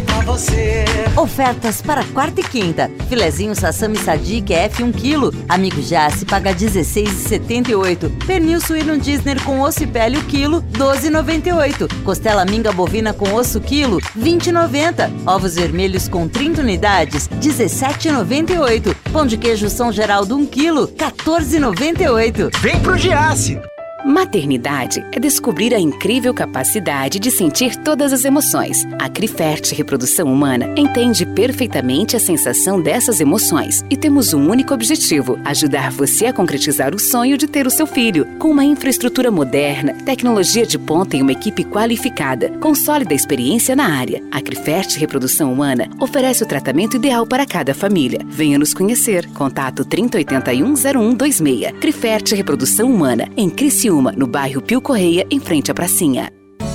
[0.04, 0.84] pra você.
[1.16, 2.90] Ofertas para quarta e quinta.
[3.08, 5.36] Filezinho Sassami Sadik F1 kg.
[5.48, 8.26] Amigo Jace paga 16,78.
[8.26, 12.02] Pernil suíno Disney com osso e pele o quilo, 12,98.
[12.02, 15.10] Costela minga bovina com osso quilo, 20,90.
[15.26, 18.96] Ovos vermelhos com 30 unidades, 17,98.
[19.12, 22.50] Pão de queijo São Geraldo 1 kg, 14,98.
[22.60, 23.60] Vem pro Giasse!
[24.04, 28.86] Maternidade é descobrir a incrível capacidade de sentir todas as emoções.
[28.96, 35.36] A Crifert Reprodução Humana entende perfeitamente a sensação dessas emoções e temos um único objetivo:
[35.44, 38.24] ajudar você a concretizar o sonho de ter o seu filho.
[38.38, 43.88] Com uma infraestrutura moderna, tecnologia de ponta e uma equipe qualificada, com sólida experiência na
[43.88, 48.20] área, a Crifert Reprodução Humana oferece o tratamento ideal para cada família.
[48.28, 49.28] Venha nos conhecer.
[49.30, 51.72] Contato 3081-0126.
[51.80, 56.30] Crifert Reprodução Humana, em Criciúma, no bairro Pio Correia, em frente à pracinha.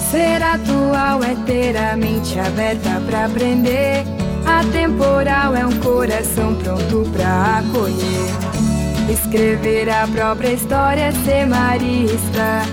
[0.10, 4.04] Ser atual é ter a mente aberta pra aprender.
[4.45, 9.12] Atemporal é um coração pronto pra acolher.
[9.12, 12.63] Escrever a própria história, ser marista.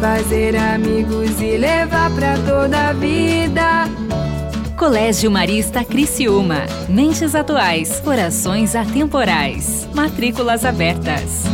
[0.00, 3.84] Fazer amigos e levar pra toda a vida.
[4.78, 6.62] Colégio Marista Criciúma.
[6.88, 9.86] Mentes atuais, corações atemporais.
[9.94, 11.44] Matrículas abertas.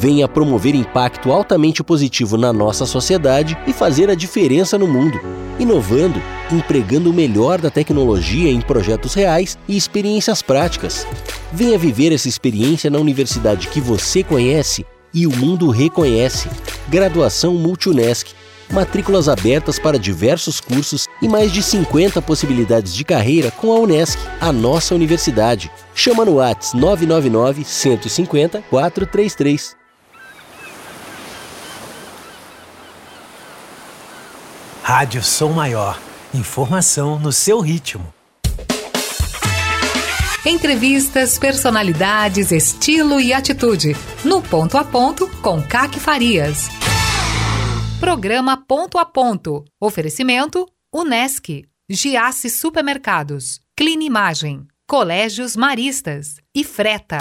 [0.00, 5.20] Venha promover impacto altamente positivo na nossa sociedade e fazer a diferença no mundo,
[5.58, 11.06] inovando, empregando o melhor da tecnologia em projetos reais e experiências práticas.
[11.52, 16.48] Venha viver essa experiência na universidade que você conhece e o mundo reconhece.
[16.88, 18.32] Graduação Multunesc.
[18.72, 24.16] Matrículas abertas para diversos cursos e mais de 50 possibilidades de carreira com a Unesc,
[24.40, 25.70] a nossa universidade.
[25.92, 29.79] Chama no Whats 999 150 433.
[34.92, 35.96] Rádio Som Maior.
[36.34, 38.12] Informação no seu ritmo.
[40.44, 43.94] Entrevistas, personalidades, estilo e atitude.
[44.24, 46.68] No Ponto a Ponto, com Caque Farias.
[48.00, 49.64] Programa Ponto a Ponto.
[49.80, 57.18] Oferecimento: Unesc, Giasse Supermercados, Clean Imagem, Colégios Maristas e Freta.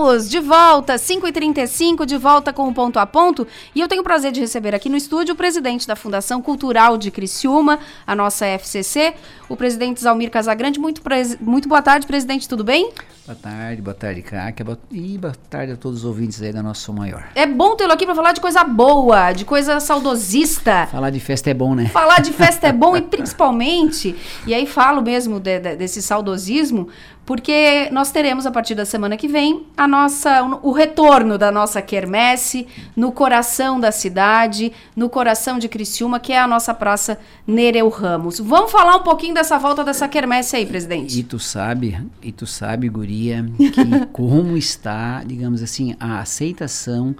[0.00, 3.46] Voltamos de volta, 5h35, de volta com o Ponto a Ponto.
[3.74, 6.96] E eu tenho o prazer de receber aqui no estúdio o presidente da Fundação Cultural
[6.96, 9.12] de Criciúma, a nossa FCC,
[9.46, 10.80] o presidente Zalmir Casagrande.
[10.80, 11.02] Muito,
[11.38, 12.90] muito boa tarde, presidente, tudo bem?
[13.30, 14.24] Boa tarde, boa tarde.
[14.64, 17.28] Boa- E boa tarde a todos os ouvintes aí da nossa Maior.
[17.36, 20.88] É bom tê-lo aqui para falar de coisa boa, de coisa saudosista.
[20.90, 21.86] Falar de festa é bom, né?
[21.86, 26.88] Falar de festa é bom e principalmente, e aí falo mesmo de- de- desse saudosismo,
[27.24, 31.80] porque nós teremos a partir da semana que vem a nossa o retorno da nossa
[31.80, 32.66] quermesse
[32.96, 37.16] no coração da cidade, no coração de Criciúma, que é a nossa praça
[37.46, 38.40] Nereu Ramos.
[38.40, 41.20] Vamos falar um pouquinho dessa volta dessa quermesse aí, presidente.
[41.20, 47.14] E tu sabe, e tu sabe, guri, que como está, digamos assim, a aceitação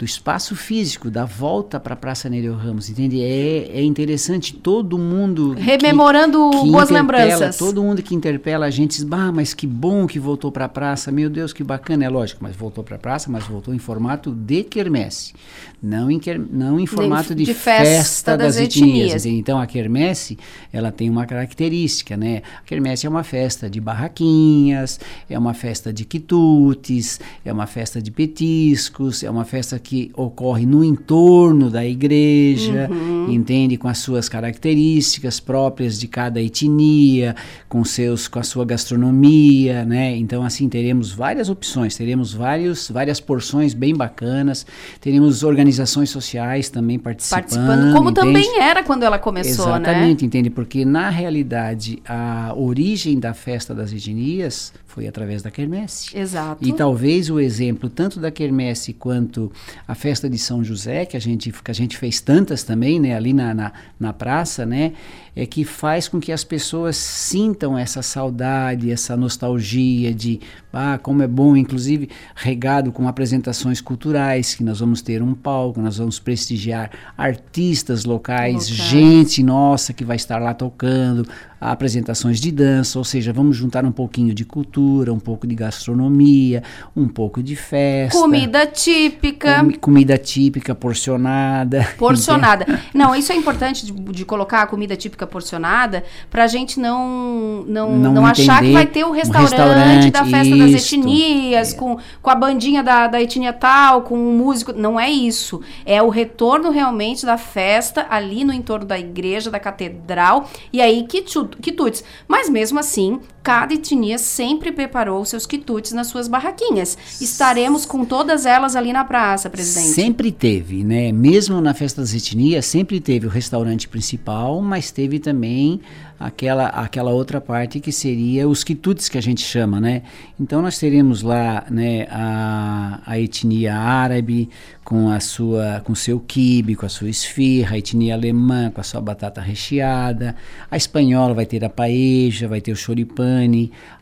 [0.00, 3.20] do espaço físico, da volta para a Praça Nereu Ramos, entende?
[3.22, 7.58] É, é interessante todo mundo rememorando que, que boas lembranças.
[7.58, 10.68] Todo mundo que interpela a gente diz, bah, mas que bom que voltou para a
[10.70, 13.78] praça, meu Deus, que bacana, é lógico, mas voltou para a praça, mas voltou em
[13.78, 15.34] formato de quermesse,
[15.82, 19.08] não em, quer, não em formato de, de festa, festa das, das etnias.
[19.08, 19.26] etnias.
[19.26, 20.38] Então a quermesse,
[20.72, 22.40] ela tem uma característica, né?
[22.58, 28.00] A quermesse é uma festa de barraquinhas, é uma festa de quitutes, é uma festa
[28.00, 33.30] de petiscos, é uma festa que ocorre no entorno da igreja, Uhum.
[33.30, 33.76] entende?
[33.76, 37.34] Com as suas características próprias de cada etnia,
[37.68, 40.16] com seus, com a sua gastronomia, né?
[40.16, 44.66] Então assim teremos várias opções, teremos vários, várias porções bem bacanas,
[45.00, 48.26] teremos organizações sociais também participando, Participando, como entende?
[48.26, 49.72] também era quando ela começou, né?
[49.80, 50.50] Exatamente, entende?
[50.50, 56.16] Porque na realidade a origem da festa das etnias foi através da quermesse.
[56.18, 56.66] Exato.
[56.66, 59.50] E talvez o exemplo tanto da quermesse quanto
[59.86, 63.14] a festa de São José, que a gente, que a gente fez tantas também, né,
[63.14, 64.92] ali na, na, na praça, né,
[65.34, 70.40] é que faz com que as pessoas sintam essa saudade, essa nostalgia de,
[70.72, 75.80] ah, como é bom, inclusive regado com apresentações culturais, que nós vamos ter um palco,
[75.80, 78.90] nós vamos prestigiar artistas locais, Locais.
[78.90, 81.26] gente nossa que vai estar lá tocando,
[81.60, 86.62] apresentações de dança, ou seja, vamos juntar um pouquinho de cultura, um pouco de gastronomia,
[86.96, 88.18] um pouco de festa.
[88.18, 89.56] Comida típica.
[89.58, 91.86] Comi- comida típica porcionada.
[91.98, 92.66] Porcionada.
[92.94, 97.96] Não, isso é importante de, de colocar a comida típica porcionada pra gente não não,
[97.98, 101.98] Não não, achar que vai ter o um restaurante, restaurante, da festa das etnias, com,
[102.22, 104.72] com a bandinha da, da etnia tal, com o músico.
[104.72, 105.60] Não é isso.
[105.84, 111.04] É o retorno realmente da festa ali no entorno da igreja, da catedral, e aí
[111.06, 112.04] quitu- quitutes.
[112.28, 116.96] Mas mesmo assim, cada etnia sempre preparou seus quitutes nas suas barraquinhas.
[117.20, 119.88] Estaremos com todas elas ali na praça, presidente.
[119.88, 121.10] Sempre teve, né?
[121.10, 125.80] Mesmo na festa das etnias, sempre teve o restaurante principal, mas teve também
[126.20, 130.02] aquela, aquela outra parte que seria os quitutes que a gente chama, né?
[130.38, 134.50] Então nós teremos lá, né, a, a etnia árabe
[134.84, 138.84] com a sua com seu quibe, com a sua esfirra, a etnia alemã com a
[138.84, 140.36] sua batata recheada,
[140.70, 142.76] a espanhola vai ter a paeja, vai ter o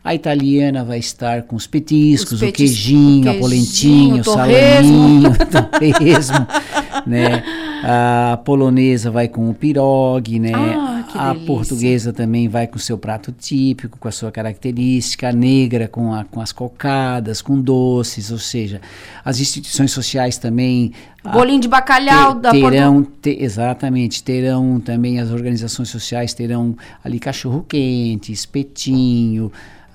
[0.03, 4.21] a italiana vai estar com os petiscos, Os o petis- queijinho, o a polentinha, o
[4.21, 5.31] queijinho, o salaminho,
[5.79, 6.47] torresmo,
[7.05, 7.43] né?
[7.83, 10.51] A polonesa vai com o pirogue, né?
[10.53, 11.47] Ah, que a delícia.
[11.47, 16.13] portuguesa também vai com o seu prato típico, com a sua característica, a negra com,
[16.13, 18.79] a, com as cocadas, com doces, ou seja,
[19.25, 20.93] as instituições sociais também
[21.33, 27.19] Bolinho de bacalhau te- da terão, te- exatamente, terão também as organizações sociais terão ali
[27.19, 29.51] cachorro quente, espetinho,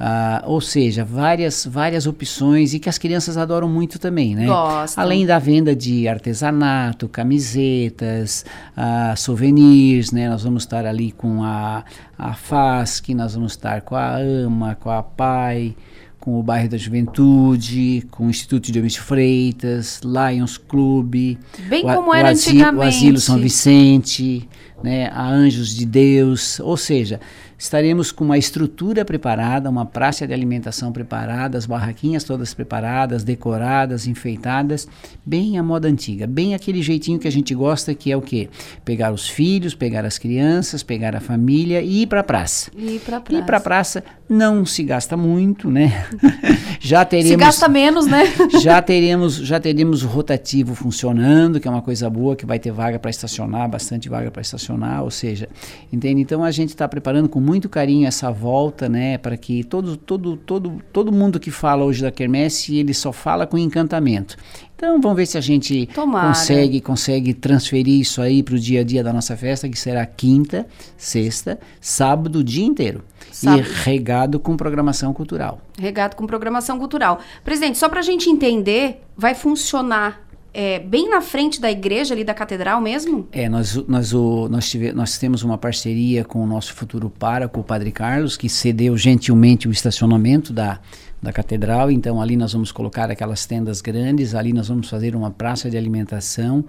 [0.07, 4.45] ah, ou seja, várias várias opções e que as crianças adoram muito também, né?
[4.45, 5.03] Gostam.
[5.03, 8.45] Além da venda de artesanato, camisetas,
[8.77, 10.29] ah, souvenirs, né?
[10.29, 11.85] Nós vamos estar ali com a
[12.19, 15.75] a FASC, nós vamos estar com a AMA, com a PAI,
[16.21, 21.95] com o bairro da Juventude, com o Instituto de Eunice Freitas, Lions Club, Bem o,
[21.95, 22.97] como o era o antigamente.
[22.97, 24.47] Asilo São Vicente,
[24.83, 27.21] né, a Anjos de Deus, ou seja,
[27.59, 34.07] estaremos com uma estrutura preparada, uma praça de alimentação preparada, as barraquinhas todas preparadas, decoradas,
[34.07, 34.89] enfeitadas,
[35.25, 38.49] bem à moda antiga, bem aquele jeitinho que a gente gosta, que é o quê?
[38.85, 42.71] Pegar os filhos, pegar as crianças, pegar a família e ir para a praça.
[42.77, 43.47] E Ir praça.
[43.47, 46.07] para a praça não se gasta muito, né?
[46.81, 48.25] Já teremos Se gasta menos, né?
[48.61, 52.71] já teremos já teremos o rotativo funcionando, que é uma coisa boa, que vai ter
[52.71, 55.49] vaga para estacionar, bastante vaga para estacionar, ou seja,
[55.91, 56.21] entende?
[56.21, 60.37] Então a gente está preparando com muito carinho essa volta, né, para que todo todo
[60.37, 64.37] todo todo mundo que fala hoje da quermesse, ele só fala com encantamento.
[64.85, 66.29] Então vamos ver se a gente Tomara.
[66.29, 70.05] consegue consegue transferir isso aí para o dia a dia da nossa festa, que será
[70.05, 73.03] quinta, sexta, sábado, o dia inteiro.
[73.33, 73.67] Sábado.
[73.67, 75.63] E regado com programação cultural.
[75.79, 77.19] Regado com programação cultural.
[77.43, 82.35] Presidente, só pra gente entender, vai funcionar é, bem na frente da igreja ali da
[82.35, 83.27] catedral mesmo?
[83.33, 87.59] É, nós, nós, o, nós, tive, nós temos uma parceria com o nosso futuro pároco,
[87.59, 90.79] o Padre Carlos, que cedeu gentilmente o estacionamento da,
[91.23, 91.91] da catedral.
[91.91, 95.77] Então, ali nós vamos colocar aquelas tendas grandes, ali nós vamos fazer uma praça de
[95.77, 96.65] alimentação.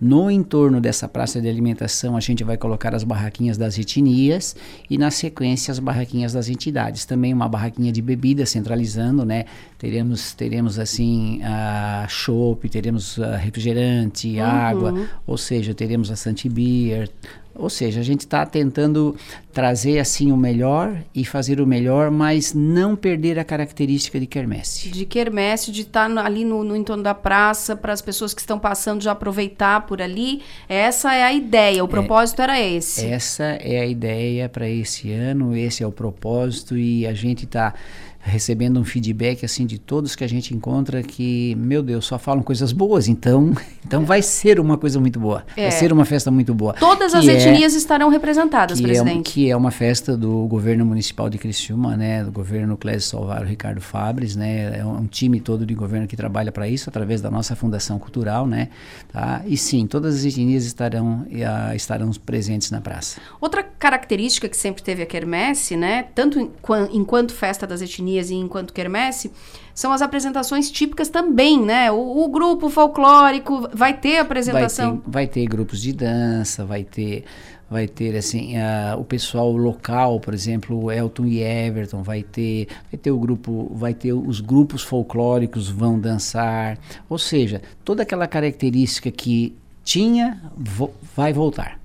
[0.00, 4.56] No entorno dessa praça de alimentação, a gente vai colocar as barraquinhas das etnias
[4.88, 7.04] e, na sequência, as barraquinhas das entidades.
[7.04, 9.44] Também uma barraquinha de bebida centralizando, né?
[9.78, 14.42] Teremos, teremos assim, a chopp, teremos uh, refrigerante, Uhum.
[14.44, 17.08] água, ou seja, teremos a Santibier.
[17.54, 19.16] Ou seja, a gente está tentando
[19.52, 24.88] trazer assim o melhor e fazer o melhor, mas não perder a característica de quermesse.
[24.88, 28.58] De quermesse, de estar ali no, no entorno da praça, para as pessoas que estão
[28.58, 30.42] passando já aproveitar por ali.
[30.68, 33.04] Essa é a ideia, o propósito era esse.
[33.06, 37.74] Essa é a ideia para esse ano, esse é o propósito e a gente está
[38.22, 42.42] recebendo um feedback assim de todos que a gente encontra que, meu Deus, só falam
[42.42, 43.52] coisas boas, então,
[43.84, 45.44] então vai ser uma coisa muito boa.
[45.56, 45.62] É.
[45.62, 46.74] Vai ser uma festa muito boa.
[46.74, 49.32] Todas Que as é- etnias estarão representadas, que é, presidente.
[49.32, 53.80] que é uma festa do governo municipal de Criciúma, né, do governo Clésio Salvaro Ricardo
[53.80, 57.30] Fabres, né, é um, um time todo de governo que trabalha para isso através da
[57.30, 58.68] nossa fundação cultural, né,
[59.12, 59.42] tá?
[59.46, 63.20] E sim, todas as etnias estarão ah, estarão presentes na praça.
[63.40, 68.34] Outra característica que sempre teve a quermesse, né, tanto enqua- enquanto festa das etnias e
[68.34, 69.30] enquanto quermesse,
[69.74, 71.90] são as apresentações típicas também, né?
[71.92, 74.96] O, o grupo folclórico vai ter apresentação.
[74.96, 77.24] Vai ter, vai ter grupos de dança, vai ter,
[77.70, 82.98] vai ter assim, ah, o pessoal local, por exemplo, Elton e Everton, vai ter, vai
[83.00, 89.10] ter o grupo, vai ter os grupos folclóricos vão dançar, ou seja, toda aquela característica
[89.10, 91.79] que tinha vo- vai voltar.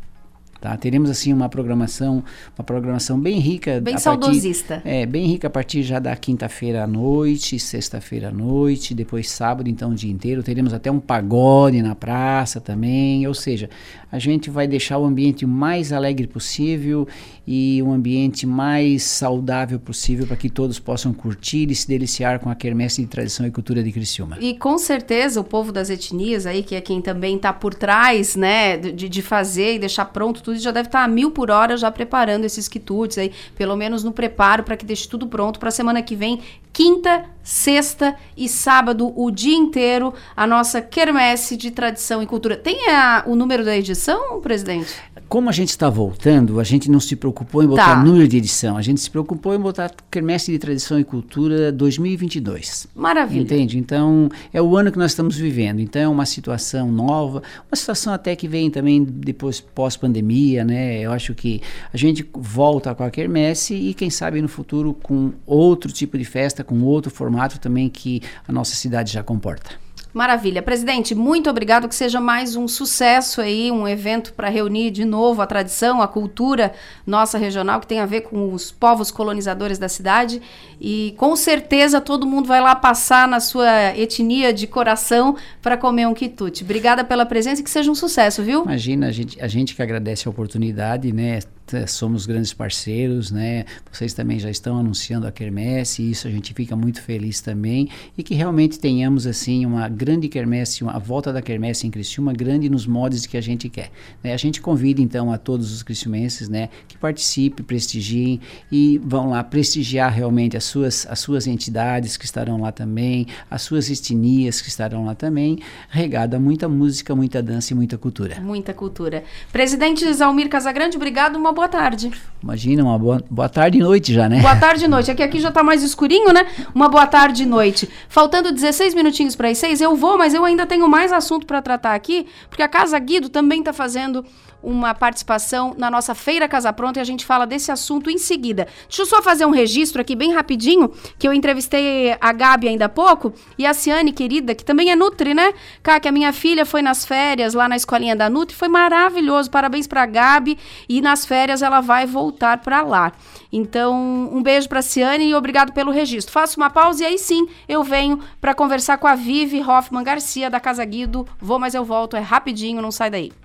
[0.59, 0.75] Tá?
[0.77, 2.23] Teremos assim uma programação,
[2.57, 4.75] uma programação bem rica, Bem a saudosista.
[4.75, 9.29] Partir, é, bem rica a partir já da quinta-feira à noite, sexta-feira à noite, depois
[9.29, 10.41] sábado, então o dia inteiro.
[10.41, 13.27] Teremos até um pagode na praça também.
[13.27, 13.69] Ou seja,
[14.11, 17.07] a gente vai deixar o ambiente o mais alegre possível
[17.47, 22.49] e um ambiente mais saudável possível para que todos possam curtir e se deliciar com
[22.49, 24.37] a quermesse de tradição e cultura de Criciúma.
[24.41, 28.35] E com certeza o povo das etnias aí, que é quem também está por trás,
[28.35, 31.77] né, de, de fazer e deixar pronto tudo, já deve estar a mil por hora
[31.77, 35.69] já preparando esses quitutes aí, pelo menos no preparo para que deixe tudo pronto para
[35.71, 36.39] semana que vem,
[36.73, 42.57] quinta, sexta e sábado, o dia inteiro, a nossa quermesse de tradição e cultura.
[42.57, 44.91] Tem a- o número da edição, presidente?
[45.29, 48.03] Como a gente está voltando, a gente não se preocupou em botar Tá.
[48.03, 52.87] número de edição, a gente se preocupou em botar Quermesse de Tradição e Cultura 2022.
[52.95, 53.41] Maravilha.
[53.41, 53.77] Entende?
[53.77, 55.79] Então, é o ano que nós estamos vivendo.
[55.81, 60.99] Então, é uma situação nova, uma situação até que vem também depois pós-pandemia, né?
[61.01, 61.61] Eu acho que
[61.93, 66.25] a gente volta com a quermesse e quem sabe no futuro com outro tipo de
[66.25, 69.84] festa, com outro formato também que a nossa cidade já comporta.
[70.15, 70.61] Maravilha.
[70.61, 71.89] Presidente, muito obrigado.
[71.89, 76.07] Que seja mais um sucesso aí, um evento para reunir de novo a tradição, a
[76.07, 76.71] cultura
[77.05, 80.41] nossa regional, que tem a ver com os povos colonizadores da cidade.
[80.79, 86.07] E com certeza todo mundo vai lá passar na sua etnia de coração para comer
[86.07, 86.63] um quitute.
[86.63, 88.63] Obrigada pela presença e que seja um sucesso, viu?
[88.63, 91.39] Imagina, a gente, a gente que agradece a oportunidade, né?
[91.65, 93.65] T- Somos grandes parceiros, né?
[93.91, 97.89] Vocês também já estão anunciando a quermesse, e isso a gente fica muito feliz também.
[98.17, 102.33] E que realmente tenhamos, assim, uma grande quermesse, uma, a volta da quermesse em Criciúma,
[102.33, 103.89] grande nos modos que a gente quer.
[104.23, 104.33] né?
[104.33, 106.69] A gente convida, então, a todos os criciumenses, né?
[106.87, 108.39] Que participem, prestigiem
[108.71, 113.61] e vão lá prestigiar realmente as suas, as suas entidades que estarão lá também, as
[113.61, 115.59] suas etnias que estarão lá também,
[115.89, 118.39] regada muita música, muita dança e muita cultura.
[118.41, 119.23] Muita cultura.
[119.51, 122.11] Presidente Zalmir Casagrande, obrigado, uma boa tarde.
[122.43, 124.39] Imagina, uma boa, boa tarde e noite já, né?
[124.39, 125.09] Boa tarde e noite.
[125.09, 126.45] Aqui, aqui já tá mais escurinho, né?
[126.75, 127.89] Uma boa tarde e noite.
[128.07, 131.61] Faltando 16 minutinhos para as 6, eu vou, mas eu ainda tenho mais assunto para
[131.61, 134.23] tratar aqui, porque a Casa Guido também tá fazendo
[134.65, 138.67] uma participação na nossa Feira Casa Pronta e a gente fala desse assunto em seguida.
[138.87, 142.85] Deixa eu só fazer um registro aqui bem rapidinho, que eu entrevistei a Gabi ainda
[142.85, 145.53] há pouco e a Ciane, querida, que também é Nutri, né?
[145.83, 149.51] Cá, que a minha filha foi nas férias lá na escolinha da Nutri, foi maravilhoso.
[149.51, 150.57] Parabéns pra Gabi
[150.89, 153.11] e nas férias ela vai voltar para lá.
[153.51, 153.95] Então,
[154.33, 156.33] um beijo pra Ciane e obrigado pelo registro.
[156.33, 160.49] Faço uma pausa e aí sim eu venho para conversar com a Vivi Hoffman Garcia
[160.49, 161.27] da Casa Guido.
[161.39, 163.44] Vou, mas eu volto, é rapidinho, não sai daí.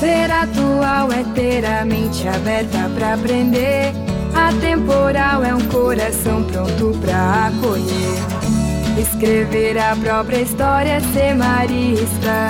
[0.00, 3.92] Ser atual é ter a mente aberta para aprender.
[4.34, 8.98] Atemporal é um coração pronto para acolher.
[8.98, 12.48] Escrever a própria história, ser marista.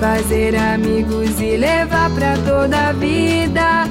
[0.00, 3.84] Fazer amigos e levar para toda a vida.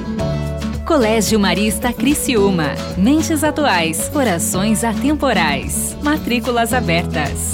[0.85, 2.75] Colégio Marista Criciúma.
[2.97, 5.95] Mentes atuais, corações atemporais.
[6.03, 7.53] Matrículas abertas.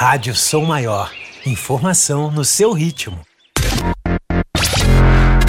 [0.00, 1.12] Rádio Som Maior.
[1.44, 3.20] Informação no seu ritmo.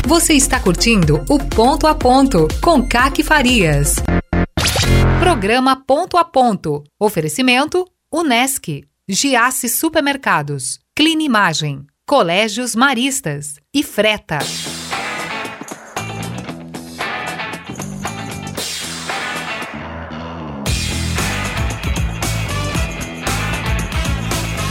[0.07, 3.97] Você está curtindo o Ponto a Ponto com Caque Farias.
[5.19, 6.83] Programa Ponto a Ponto.
[6.99, 14.39] Oferecimento Unesc, Giasse Supermercados, Clinimagem, Colégios Maristas e Freta.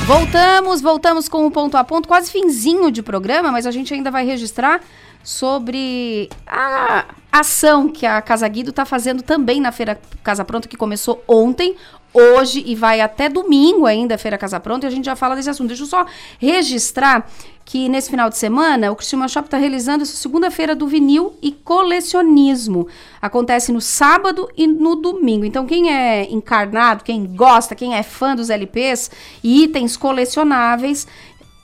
[0.09, 4.11] Voltamos, voltamos com o ponto a ponto, quase finzinho de programa, mas a gente ainda
[4.11, 4.81] vai registrar
[5.23, 10.77] sobre a ação que a Casa Guido está fazendo também na Feira Casa Pronta, que
[10.77, 11.77] começou ontem,
[12.13, 15.37] hoje e vai até domingo ainda a Feira Casa Pronta, e a gente já fala
[15.37, 15.69] desse assunto.
[15.69, 16.07] Deixa eu só
[16.39, 17.29] registrar
[17.65, 21.53] que nesse final de semana o Criciúma Shop está realizando essa segunda-feira do vinil e
[21.53, 22.89] colecionismo.
[23.21, 25.45] Acontece no sábado e no domingo.
[25.45, 29.11] Então quem é encarnado, quem gosta, quem é fã dos LPs
[29.45, 31.07] e itens colecionáveis,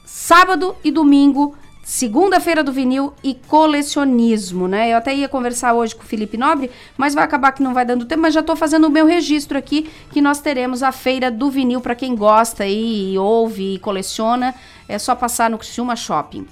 [0.05, 4.91] sábado e domingo Segunda-feira do vinil e colecionismo, né?
[4.91, 7.85] Eu até ia conversar hoje com o Felipe Nobre, mas vai acabar que não vai
[7.85, 11.31] dando tempo, mas já estou fazendo o meu registro aqui que nós teremos a feira
[11.31, 14.55] do vinil para quem gosta e ouve e coleciona,
[14.89, 16.47] é só passar no Criciúma Shopping.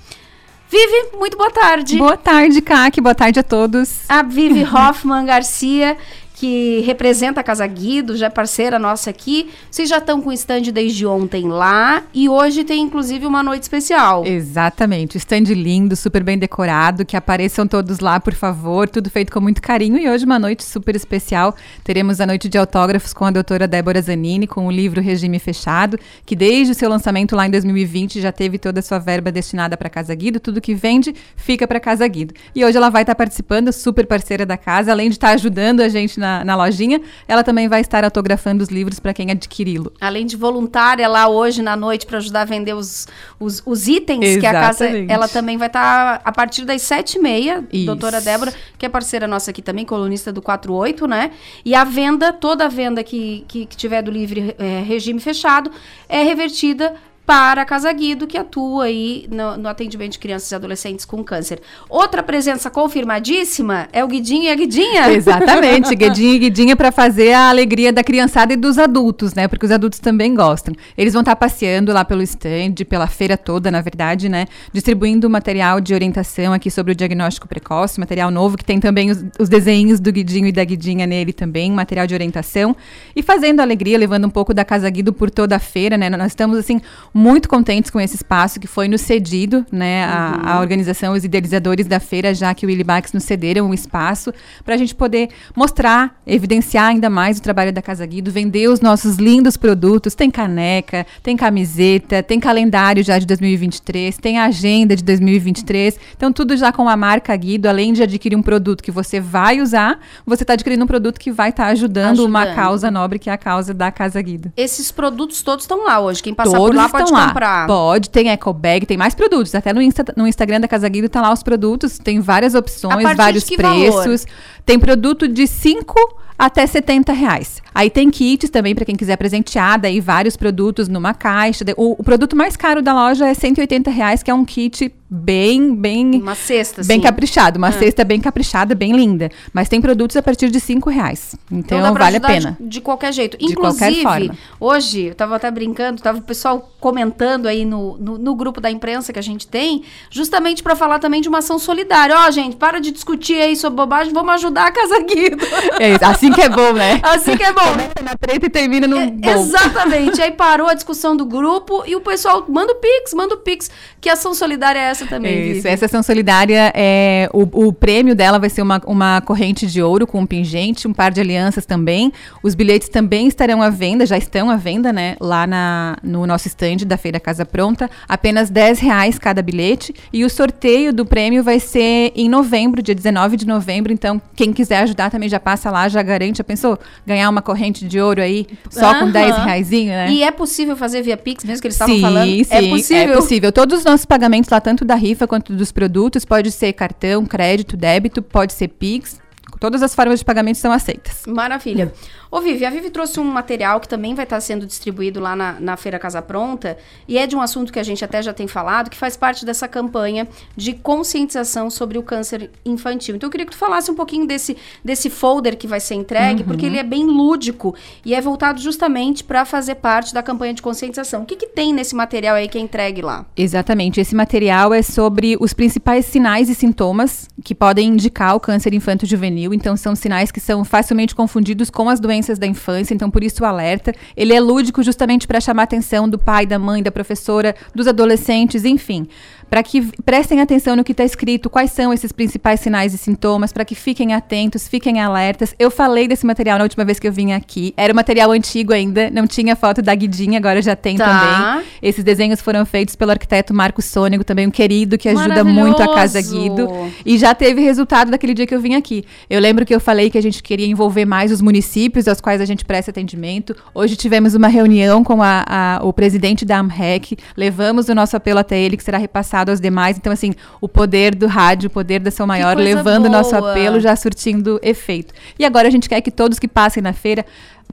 [0.69, 1.97] Vivi, muito boa tarde.
[1.97, 3.01] Boa tarde, Kaki.
[3.01, 4.01] Boa tarde a todos.
[4.09, 5.97] A Vivi Hoffman Garcia,
[6.43, 9.51] que representa a Casa Guido, já é parceira nossa aqui.
[9.71, 13.63] Vocês já estão com o stand desde ontem lá e hoje tem inclusive uma noite
[13.63, 14.27] especial.
[14.27, 19.41] Exatamente, stand lindo, super bem decorado, que apareçam todos lá, por favor, tudo feito com
[19.41, 21.55] muito carinho e hoje uma noite super especial.
[21.85, 25.97] Teremos a noite de autógrafos com a doutora Débora Zanini, com o livro Regime Fechado,
[26.27, 29.77] que desde o seu lançamento lá em 2020 já teve toda a sua verba destinada
[29.77, 32.35] para Casa Guido, tudo que vende fica para Casa Guido.
[32.53, 35.89] E hoje ela vai estar participando, super parceira da casa, além de estar ajudando a
[35.89, 39.93] gente na, na lojinha, ela também vai estar autografando os livros para quem adquiri-lo.
[40.01, 43.07] Além de voluntária lá hoje na noite para ajudar a vender os,
[43.39, 44.41] os, os itens Exatamente.
[44.41, 48.53] que a casa, ela também vai estar a partir das sete e meia, doutora Débora,
[48.79, 51.31] que é parceira nossa aqui também, colunista do 48, né?
[51.65, 55.71] E a venda, toda a venda que, que, que tiver do livre é, regime fechado,
[56.09, 56.95] é revertida
[57.25, 61.23] para a Casa Guido, que atua aí no, no, atendimento de crianças e adolescentes com
[61.23, 61.61] câncer.
[61.89, 65.11] Outra presença confirmadíssima é o Guidinho e a Guidinha.
[65.13, 69.47] Exatamente, Guidinho e Guidinha para fazer a alegria da criançada e dos adultos, né?
[69.47, 70.75] Porque os adultos também gostam.
[70.99, 74.47] Eles vão estar tá passeando lá pelo stand, pela feira toda, na verdade, né?
[74.73, 79.25] Distribuindo material de orientação aqui sobre o diagnóstico precoce, material novo, que tem também os,
[79.39, 82.75] os desenhos do Guidinho e da Guidinha nele também, material de orientação.
[83.15, 86.11] E fazendo alegria, levando um pouco da Casa Guido por toda a feira, né?
[86.11, 86.81] Nós estamos, assim,
[87.13, 90.05] muito contentes com esse espaço que foi nos cedido, né?
[90.05, 90.49] A, uhum.
[90.49, 94.33] a organização, os idealizadores da feira, já que o Willy Bax nos cederam um espaço
[94.65, 98.81] para a gente poder mostrar, evidenciar ainda mais o trabalho da Casa Guido, vender os
[98.81, 100.15] nossos lindos produtos.
[100.15, 105.99] Tem caneca, tem camiseta, tem calendário já de 2023, tem agenda de 2023.
[106.17, 109.61] Então, tudo já com a marca Guido, além de adquirir um produto que você vai
[109.61, 113.19] usar, você está adquirindo um produto que vai estar tá ajudando, ajudando, uma causa nobre,
[113.19, 114.53] que é a causa da Casa Guido.
[114.57, 116.23] Esses produtos todos estão lá hoje.
[116.23, 117.29] Quem passar Todos por lá pode pode lá.
[117.29, 117.67] comprar.
[117.67, 119.55] Pode, tem eco bag, tem mais produtos.
[119.55, 123.17] Até no, Insta, no Instagram da Casa Guido tá lá os produtos, tem várias opções,
[123.17, 124.25] vários preços.
[124.25, 124.37] Valor?
[124.65, 127.63] Tem produto de 5 até 70 reais.
[127.75, 131.65] Aí tem kits também para quem quiser presentear, daí vários produtos numa caixa.
[131.77, 135.75] O, o, produto mais caro da loja é 180 reais, que é um kit bem,
[135.75, 136.23] bem...
[136.23, 137.03] Uma cesta, Bem sim.
[137.03, 137.73] caprichado, uma ah.
[137.73, 139.31] cesta bem caprichada, bem linda.
[139.53, 141.37] Mas tem produtos a partir de 5 reais.
[141.51, 142.57] Então, então vale a pena.
[142.59, 143.37] De, de, qualquer jeito.
[143.37, 144.39] De Inclusive, qualquer forma.
[144.59, 148.71] hoje, eu tava até brincando, tava o pessoal comentando aí no, no, no, grupo da
[148.71, 152.17] imprensa que a gente tem, justamente para falar também de uma ação solidária.
[152.19, 155.45] Ó, oh, gente, para de discutir aí sobre bobagem, vamos ajudar a Casa Guido.
[155.79, 157.01] É isso, assim que é bom, né?
[157.05, 157.61] Assim que é bom.
[157.61, 159.31] Começa na treta e termina no é, bom.
[159.31, 160.23] Exatamente.
[160.23, 163.71] Aí parou a discussão do grupo e o pessoal manda o Pix, manda o Pix.
[164.01, 165.69] Que ação solidária é essa também, Isso, Vivi?
[165.69, 170.07] essa ação solidária, é, o, o prêmio dela vai ser uma, uma corrente de ouro
[170.07, 172.13] com um pingente, um par de alianças também.
[172.43, 175.17] Os bilhetes também estarão à venda, já estão à venda, né?
[175.21, 177.91] Lá na, no nosso stand da Feira Casa Pronta.
[178.09, 179.95] Apenas 10 reais cada bilhete.
[180.13, 183.93] E o sorteio do prêmio vai ser em novembro, dia 19 de novembro.
[183.93, 186.39] Então, quem quiser ajudar também já passa lá, já garante.
[186.39, 186.79] Já pensou?
[187.07, 190.11] Ganhar uma corrente de ouro aí, só com 10 reais, né?
[190.11, 192.29] E é possível fazer via Pix, mesmo que eles estavam falando?
[192.29, 193.13] Sim, é possível?
[193.13, 193.53] É possível.
[193.53, 197.77] Todos os nossos pagamentos lá, tanto da rifa quanto dos produtos, pode ser cartão, crédito,
[197.77, 199.22] débito, pode ser Pix.
[199.59, 201.23] Todas as formas de pagamento são aceitas.
[201.27, 201.93] Maravilha.
[202.31, 205.61] Ô, Vivi, a Vivi trouxe um material que também vai estar sendo distribuído lá na,
[205.61, 208.49] na Feira Casa Pronta, e é de um assunto que a gente até já tem
[208.49, 210.27] falado, que faz parte dessa campanha
[210.57, 213.17] de conscientização sobre o câncer infantil.
[213.17, 216.41] Então, eu queria que tu falasse um pouquinho desse, desse folder que vai ser entregue,
[216.41, 216.49] uhum.
[216.49, 217.75] porque ele é bem lúdico
[218.05, 221.23] e é voltado justamente para fazer parte da campanha de conscientização.
[221.23, 223.27] O que, que tem nesse material aí que é entregue lá?
[223.37, 224.01] Exatamente.
[224.01, 229.42] Esse material é sobre os principais sinais e sintomas que podem indicar o câncer infanto-juvenil.
[229.53, 233.25] Então, são sinais que são facilmente confundidos com as doenças doenças da infância, então por
[233.25, 233.95] isso o alerta.
[234.17, 237.87] Ele é lúdico justamente para chamar a atenção do pai, da mãe, da professora, dos
[237.87, 239.09] adolescentes, enfim
[239.53, 243.53] para que prestem atenção no que está escrito, quais são esses principais sinais e sintomas,
[243.53, 245.55] para que fiquem atentos, fiquem alertas.
[245.59, 247.75] Eu falei desse material na última vez que eu vim aqui.
[247.77, 251.05] Era um material antigo ainda, não tinha foto da Guidinha, agora já tem tá.
[251.05, 251.67] também.
[251.83, 255.95] Esses desenhos foram feitos pelo arquiteto Marco Sônego, também um querido que ajuda muito a
[255.97, 256.71] Casa Guido.
[257.05, 259.05] E já teve resultado daquele dia que eu vim aqui.
[259.29, 262.41] Eu lembro que eu falei que a gente queria envolver mais os municípios aos quais
[262.41, 263.55] a gente presta atendimento.
[263.75, 268.39] Hoje tivemos uma reunião com a, a, o presidente da AMREC, levamos o nosso apelo
[268.39, 269.97] até ele, que será repassado aos demais.
[269.97, 273.81] Então, assim, o poder do rádio, o poder da São Maior, levando o nosso apelo,
[273.81, 275.13] já surtindo efeito.
[275.39, 277.25] E agora a gente quer que todos que passem na feira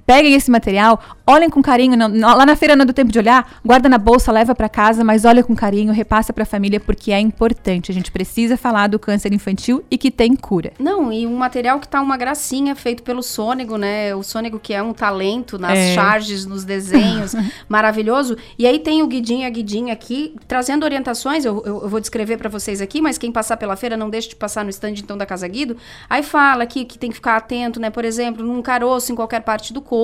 [0.10, 3.20] Peguem esse material, olhem com carinho, não- não- lá na feira não deu tempo de
[3.20, 6.80] olhar, guarda na bolsa, leva para casa, mas olha com carinho, repassa para a família
[6.80, 7.92] porque é importante.
[7.92, 10.74] A gente precisa falar do câncer infantil e que tem cura.
[10.80, 14.16] Não, e um material que tá uma gracinha, feito pelo Sônego, né?
[14.16, 15.94] O Sônego que é um talento nas É.
[15.94, 17.34] charges, nos desenhos,
[17.70, 18.36] maravilhoso.
[18.58, 22.00] E aí tem o Guidinho e a Guidinha aqui, trazendo orientações, eu, eu- eu vou
[22.00, 24.94] descrever para vocês aqui, mas quem passar pela feira, não deixe de passar no stand
[24.94, 25.78] então da Casa Guido.
[26.10, 27.92] Aí fala aqui que tem que ficar atento, né?
[27.92, 29.99] Por exemplo, num caroço em qualquer parte do corpo,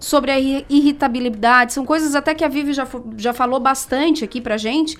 [0.00, 4.40] sobre a irri- irritabilidade, são coisas até que a Vivi já, já falou bastante aqui
[4.40, 4.96] pra gente.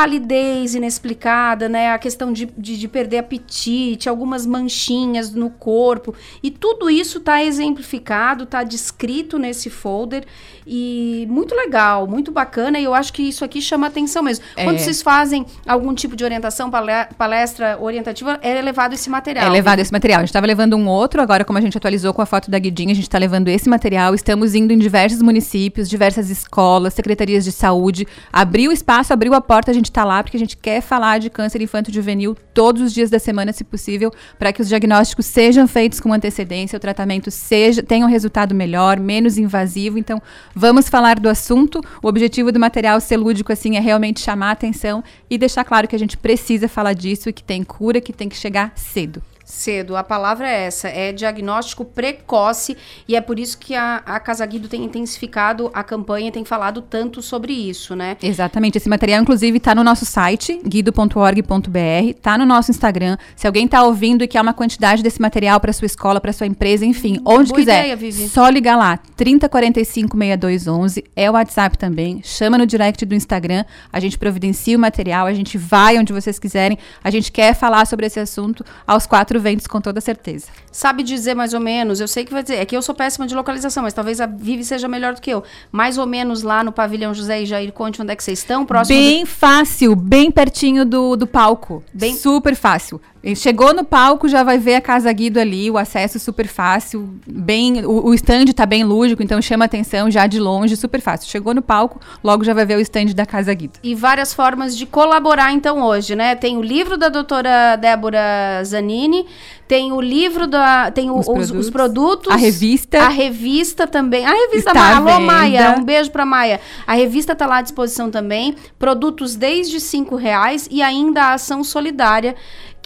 [0.00, 1.90] Palidez inexplicada, né?
[1.90, 6.14] A questão de, de, de perder apetite, algumas manchinhas no corpo.
[6.42, 10.24] E tudo isso tá exemplificado, tá descrito nesse folder.
[10.66, 12.78] E muito legal, muito bacana.
[12.78, 14.44] E eu acho que isso aqui chama atenção mesmo.
[14.54, 14.78] Quando É.
[14.80, 19.46] vocês fazem algum tipo de orientação, pale- palestra orientativa, é levado esse material.
[19.46, 20.18] É levado esse material.
[20.18, 22.58] A gente estava levando um outro, agora como a gente atualizou com a foto da
[22.58, 24.14] Guidinha, a gente está levando esse material.
[24.14, 28.06] Estamos indo em diversos municípios, diversas escolas, secretarias de saúde.
[28.30, 31.18] Abriu o espaço, abriu a porta, a gente está lá porque a gente quer falar
[31.18, 35.66] de câncer infanto-juvenil todos os dias da semana, se possível, para que os diagnósticos sejam
[35.66, 39.98] feitos com antecedência, o tratamento seja tenha um resultado melhor, menos invasivo.
[39.98, 40.20] Então,
[40.54, 41.80] vamos falar do assunto.
[42.02, 45.86] O objetivo do material ser lúdico assim é realmente chamar a atenção e deixar claro
[45.88, 49.22] que a gente precisa falar disso e que tem cura, que tem que chegar cedo.
[49.46, 52.76] Cedo, a palavra é essa, é diagnóstico precoce
[53.06, 56.82] e é por isso que a, a Casa Guido tem intensificado a campanha, tem falado
[56.82, 58.16] tanto sobre isso, né?
[58.20, 58.76] Exatamente.
[58.76, 61.78] Esse material, inclusive, está no nosso site, guido.org.br,
[62.08, 63.16] está no nosso Instagram.
[63.36, 66.48] Se alguém está ouvindo e quer uma quantidade desse material para sua escola, para sua
[66.48, 68.28] empresa, enfim, onde Boa quiser, ideia, Vivi.
[68.28, 74.00] só ligar lá, 3045 6211, é o WhatsApp também, chama no direct do Instagram, a
[74.00, 78.06] gente providencia o material, a gente vai onde vocês quiserem, a gente quer falar sobre
[78.06, 80.48] esse assunto aos quatro ventos com toda certeza.
[80.76, 83.26] Sabe dizer mais ou menos, eu sei que vai dizer, é que eu sou péssima
[83.26, 85.42] de localização, mas talvez a Vivi seja melhor do que eu.
[85.72, 88.66] Mais ou menos lá no pavilhão José e Jair Conte, onde é que vocês estão?
[88.66, 89.26] Próximo Bem do...
[89.26, 91.82] fácil, bem pertinho do, do palco.
[91.94, 93.00] Bem super fácil.
[93.34, 97.84] Chegou no palco, já vai ver a Casa Guido ali, o acesso super fácil, bem,
[97.84, 101.28] o, o stand tá bem lúdico, então chama atenção já de longe, super fácil.
[101.28, 103.80] Chegou no palco, logo já vai ver o stand da Casa Guido.
[103.82, 106.36] E várias formas de colaborar, então, hoje, né?
[106.36, 109.26] Tem o livro da doutora Débora Zanini,
[109.66, 110.65] tem o livro da.
[110.94, 111.70] Tem o- Os os, os produtos.
[111.70, 112.32] produtos.
[112.32, 112.98] A revista.
[113.02, 114.24] A revista também.
[114.24, 115.76] A revista Está Ma- à Alô, Maia.
[115.78, 116.60] Um beijo pra Maia.
[116.86, 118.54] A revista tá lá à disposição também.
[118.78, 122.34] Produtos desde cinco reais e ainda a ação solidária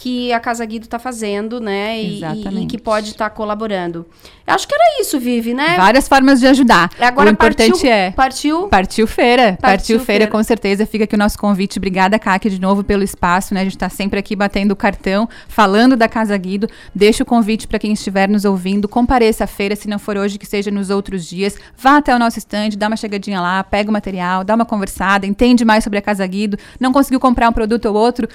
[0.03, 2.01] que a Casa Guido tá fazendo, né?
[2.03, 4.07] E, e- que pode estar colaborando.
[4.46, 5.76] Eu acho que era isso, Vivi, né?
[5.76, 6.90] Várias formas de ajudar.
[6.98, 8.11] Agora o importante partiu- é.
[8.12, 8.68] Partiu.
[8.68, 9.42] Partiu feira.
[9.42, 10.26] Partiu, Partiu feira, feira.
[10.32, 10.86] com certeza.
[10.86, 11.78] Fica aqui o nosso convite.
[11.78, 13.61] Obrigada, Kátia, de novo pelo espaço, né?
[13.61, 16.66] A gente está sempre aqui batendo o cartão, falando da Casa Guido.
[16.94, 18.88] Deixa o convite para quem estiver nos ouvindo.
[18.88, 21.57] Compareça à feira, se não for hoje, que seja nos outros dias.
[21.76, 25.26] Vá até o nosso stand, dá uma chegadinha lá, pega o material, dá uma conversada,
[25.26, 26.57] entende mais sobre a Casa Guido.
[26.80, 28.26] Não conseguiu comprar um produto ou outro.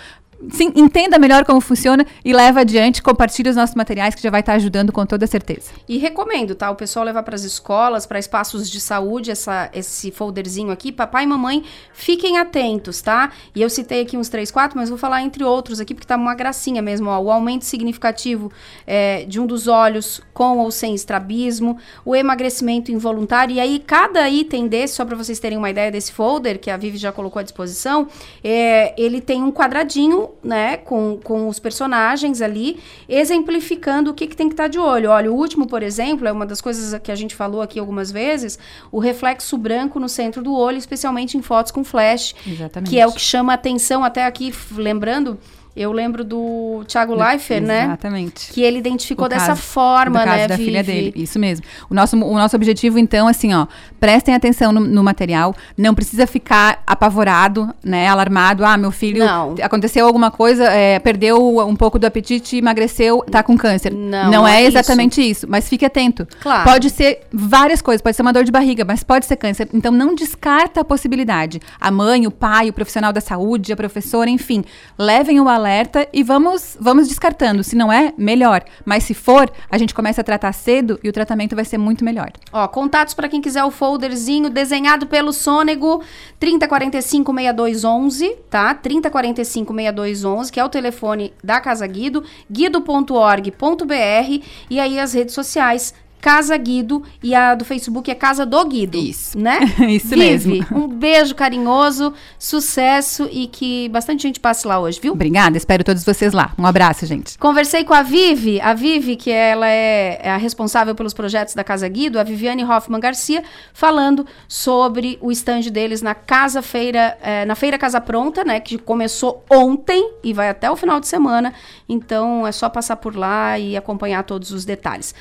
[0.51, 4.41] Sim, entenda melhor como funciona e leva adiante, compartilhe os nossos materiais que já vai
[4.41, 5.71] estar ajudando com toda certeza.
[5.87, 6.69] E recomendo, tá?
[6.69, 10.91] O pessoal levar para as escolas, para espaços de saúde, essa, esse folderzinho aqui.
[10.91, 13.31] Papai e mamãe, fiquem atentos, tá?
[13.53, 16.15] E eu citei aqui uns 3, 4, mas vou falar entre outros aqui, porque tá
[16.15, 17.19] uma gracinha mesmo, ó.
[17.19, 18.51] O aumento significativo
[18.85, 23.55] é, de um dos olhos com ou sem estrabismo, o emagrecimento involuntário.
[23.55, 26.77] E aí, cada item desse, só para vocês terem uma ideia desse folder, que a
[26.77, 28.07] Vivi já colocou à disposição,
[28.43, 32.79] é, ele tem um quadradinho, né, com, com os personagens ali,
[33.09, 35.09] exemplificando o que, que tem que estar de olho.
[35.09, 38.11] Olha, o último, por exemplo, é uma das coisas que a gente falou aqui algumas
[38.11, 38.59] vezes,
[38.91, 42.89] o reflexo branco no centro do olho, especialmente em fotos com flash, Exatamente.
[42.89, 45.39] que é o que chama atenção até aqui, lembrando,
[45.75, 47.83] eu lembro do Thiago Leifert, né?
[47.85, 48.51] Exatamente.
[48.51, 51.11] Que ele identificou O dessa caso- forma, do caso né, da filha dele.
[51.15, 51.65] Isso mesmo.
[51.89, 53.67] O nosso, o nosso objetivo, então, assim, ó,
[53.99, 55.53] prestem atenção no, no material.
[55.77, 58.63] Não precisa ficar apavorado, né, alarmado.
[58.65, 59.55] Ah, meu filho Não.
[59.61, 63.91] aconteceu alguma coisa, é, perdeu um pouco do apetite, emagreceu, tá com câncer.
[63.93, 65.45] Não, não é é exatamente isso.
[65.49, 66.25] Mas fique atento.
[66.41, 66.63] Claro.
[66.69, 68.01] Pode ser várias coisas.
[68.01, 69.67] Pode ser uma dor de barriga, mas pode ser câncer.
[69.73, 71.59] Então, não descarta a possibilidade.
[71.79, 74.63] A mãe, o pai, o profissional da saúde, a professora, enfim,
[74.97, 77.63] levem o alerta e vamos, vamos descartando.
[77.63, 78.63] Se não é, melhor.
[78.85, 82.05] Mas se for, a gente começa a tratar cedo e o tratamento vai ser muito
[82.05, 82.31] melhor.
[82.53, 86.03] Ó, contatos para quem quiser o folderzinho desenhado pelo Sônego
[86.39, 88.73] 3045 6211, tá?
[88.75, 95.93] 3045 6211, que é o telefone da Casa Guido, guido.org.br e aí as redes sociais
[96.25, 98.97] Casa Guido e a do Facebook é Casa do Guido.
[98.97, 99.37] Isso.
[99.37, 99.59] Né?
[99.87, 100.17] Isso Vivi,
[100.57, 100.65] mesmo.
[100.75, 105.13] um beijo carinhoso, sucesso e que bastante gente passe lá hoje, viu?
[105.13, 106.51] Obrigada, espero todos vocês lá.
[106.57, 107.37] Um abraço, gente.
[107.37, 111.63] Conversei com a Vivi, a Vivi, que ela é, é a responsável pelos projetos da
[111.63, 117.45] Casa Guido, a Viviane Hoffman Garcia, falando sobre o stand deles na Casa Feira, eh,
[117.45, 121.53] na Feira Casa Pronta, né, que começou ontem e vai até o final de semana.
[121.87, 125.13] Então é só passar por lá e acompanhar todos os detalhes.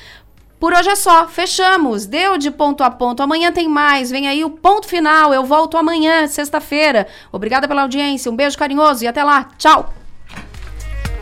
[0.59, 2.05] Por hoje é só, fechamos.
[2.05, 3.21] Deu de ponto a ponto.
[3.21, 4.09] Amanhã tem mais.
[4.09, 5.33] Vem aí o ponto final.
[5.33, 7.07] Eu volto amanhã, sexta-feira.
[7.31, 8.31] Obrigada pela audiência.
[8.31, 9.49] Um beijo carinhoso e até lá.
[9.57, 9.93] Tchau.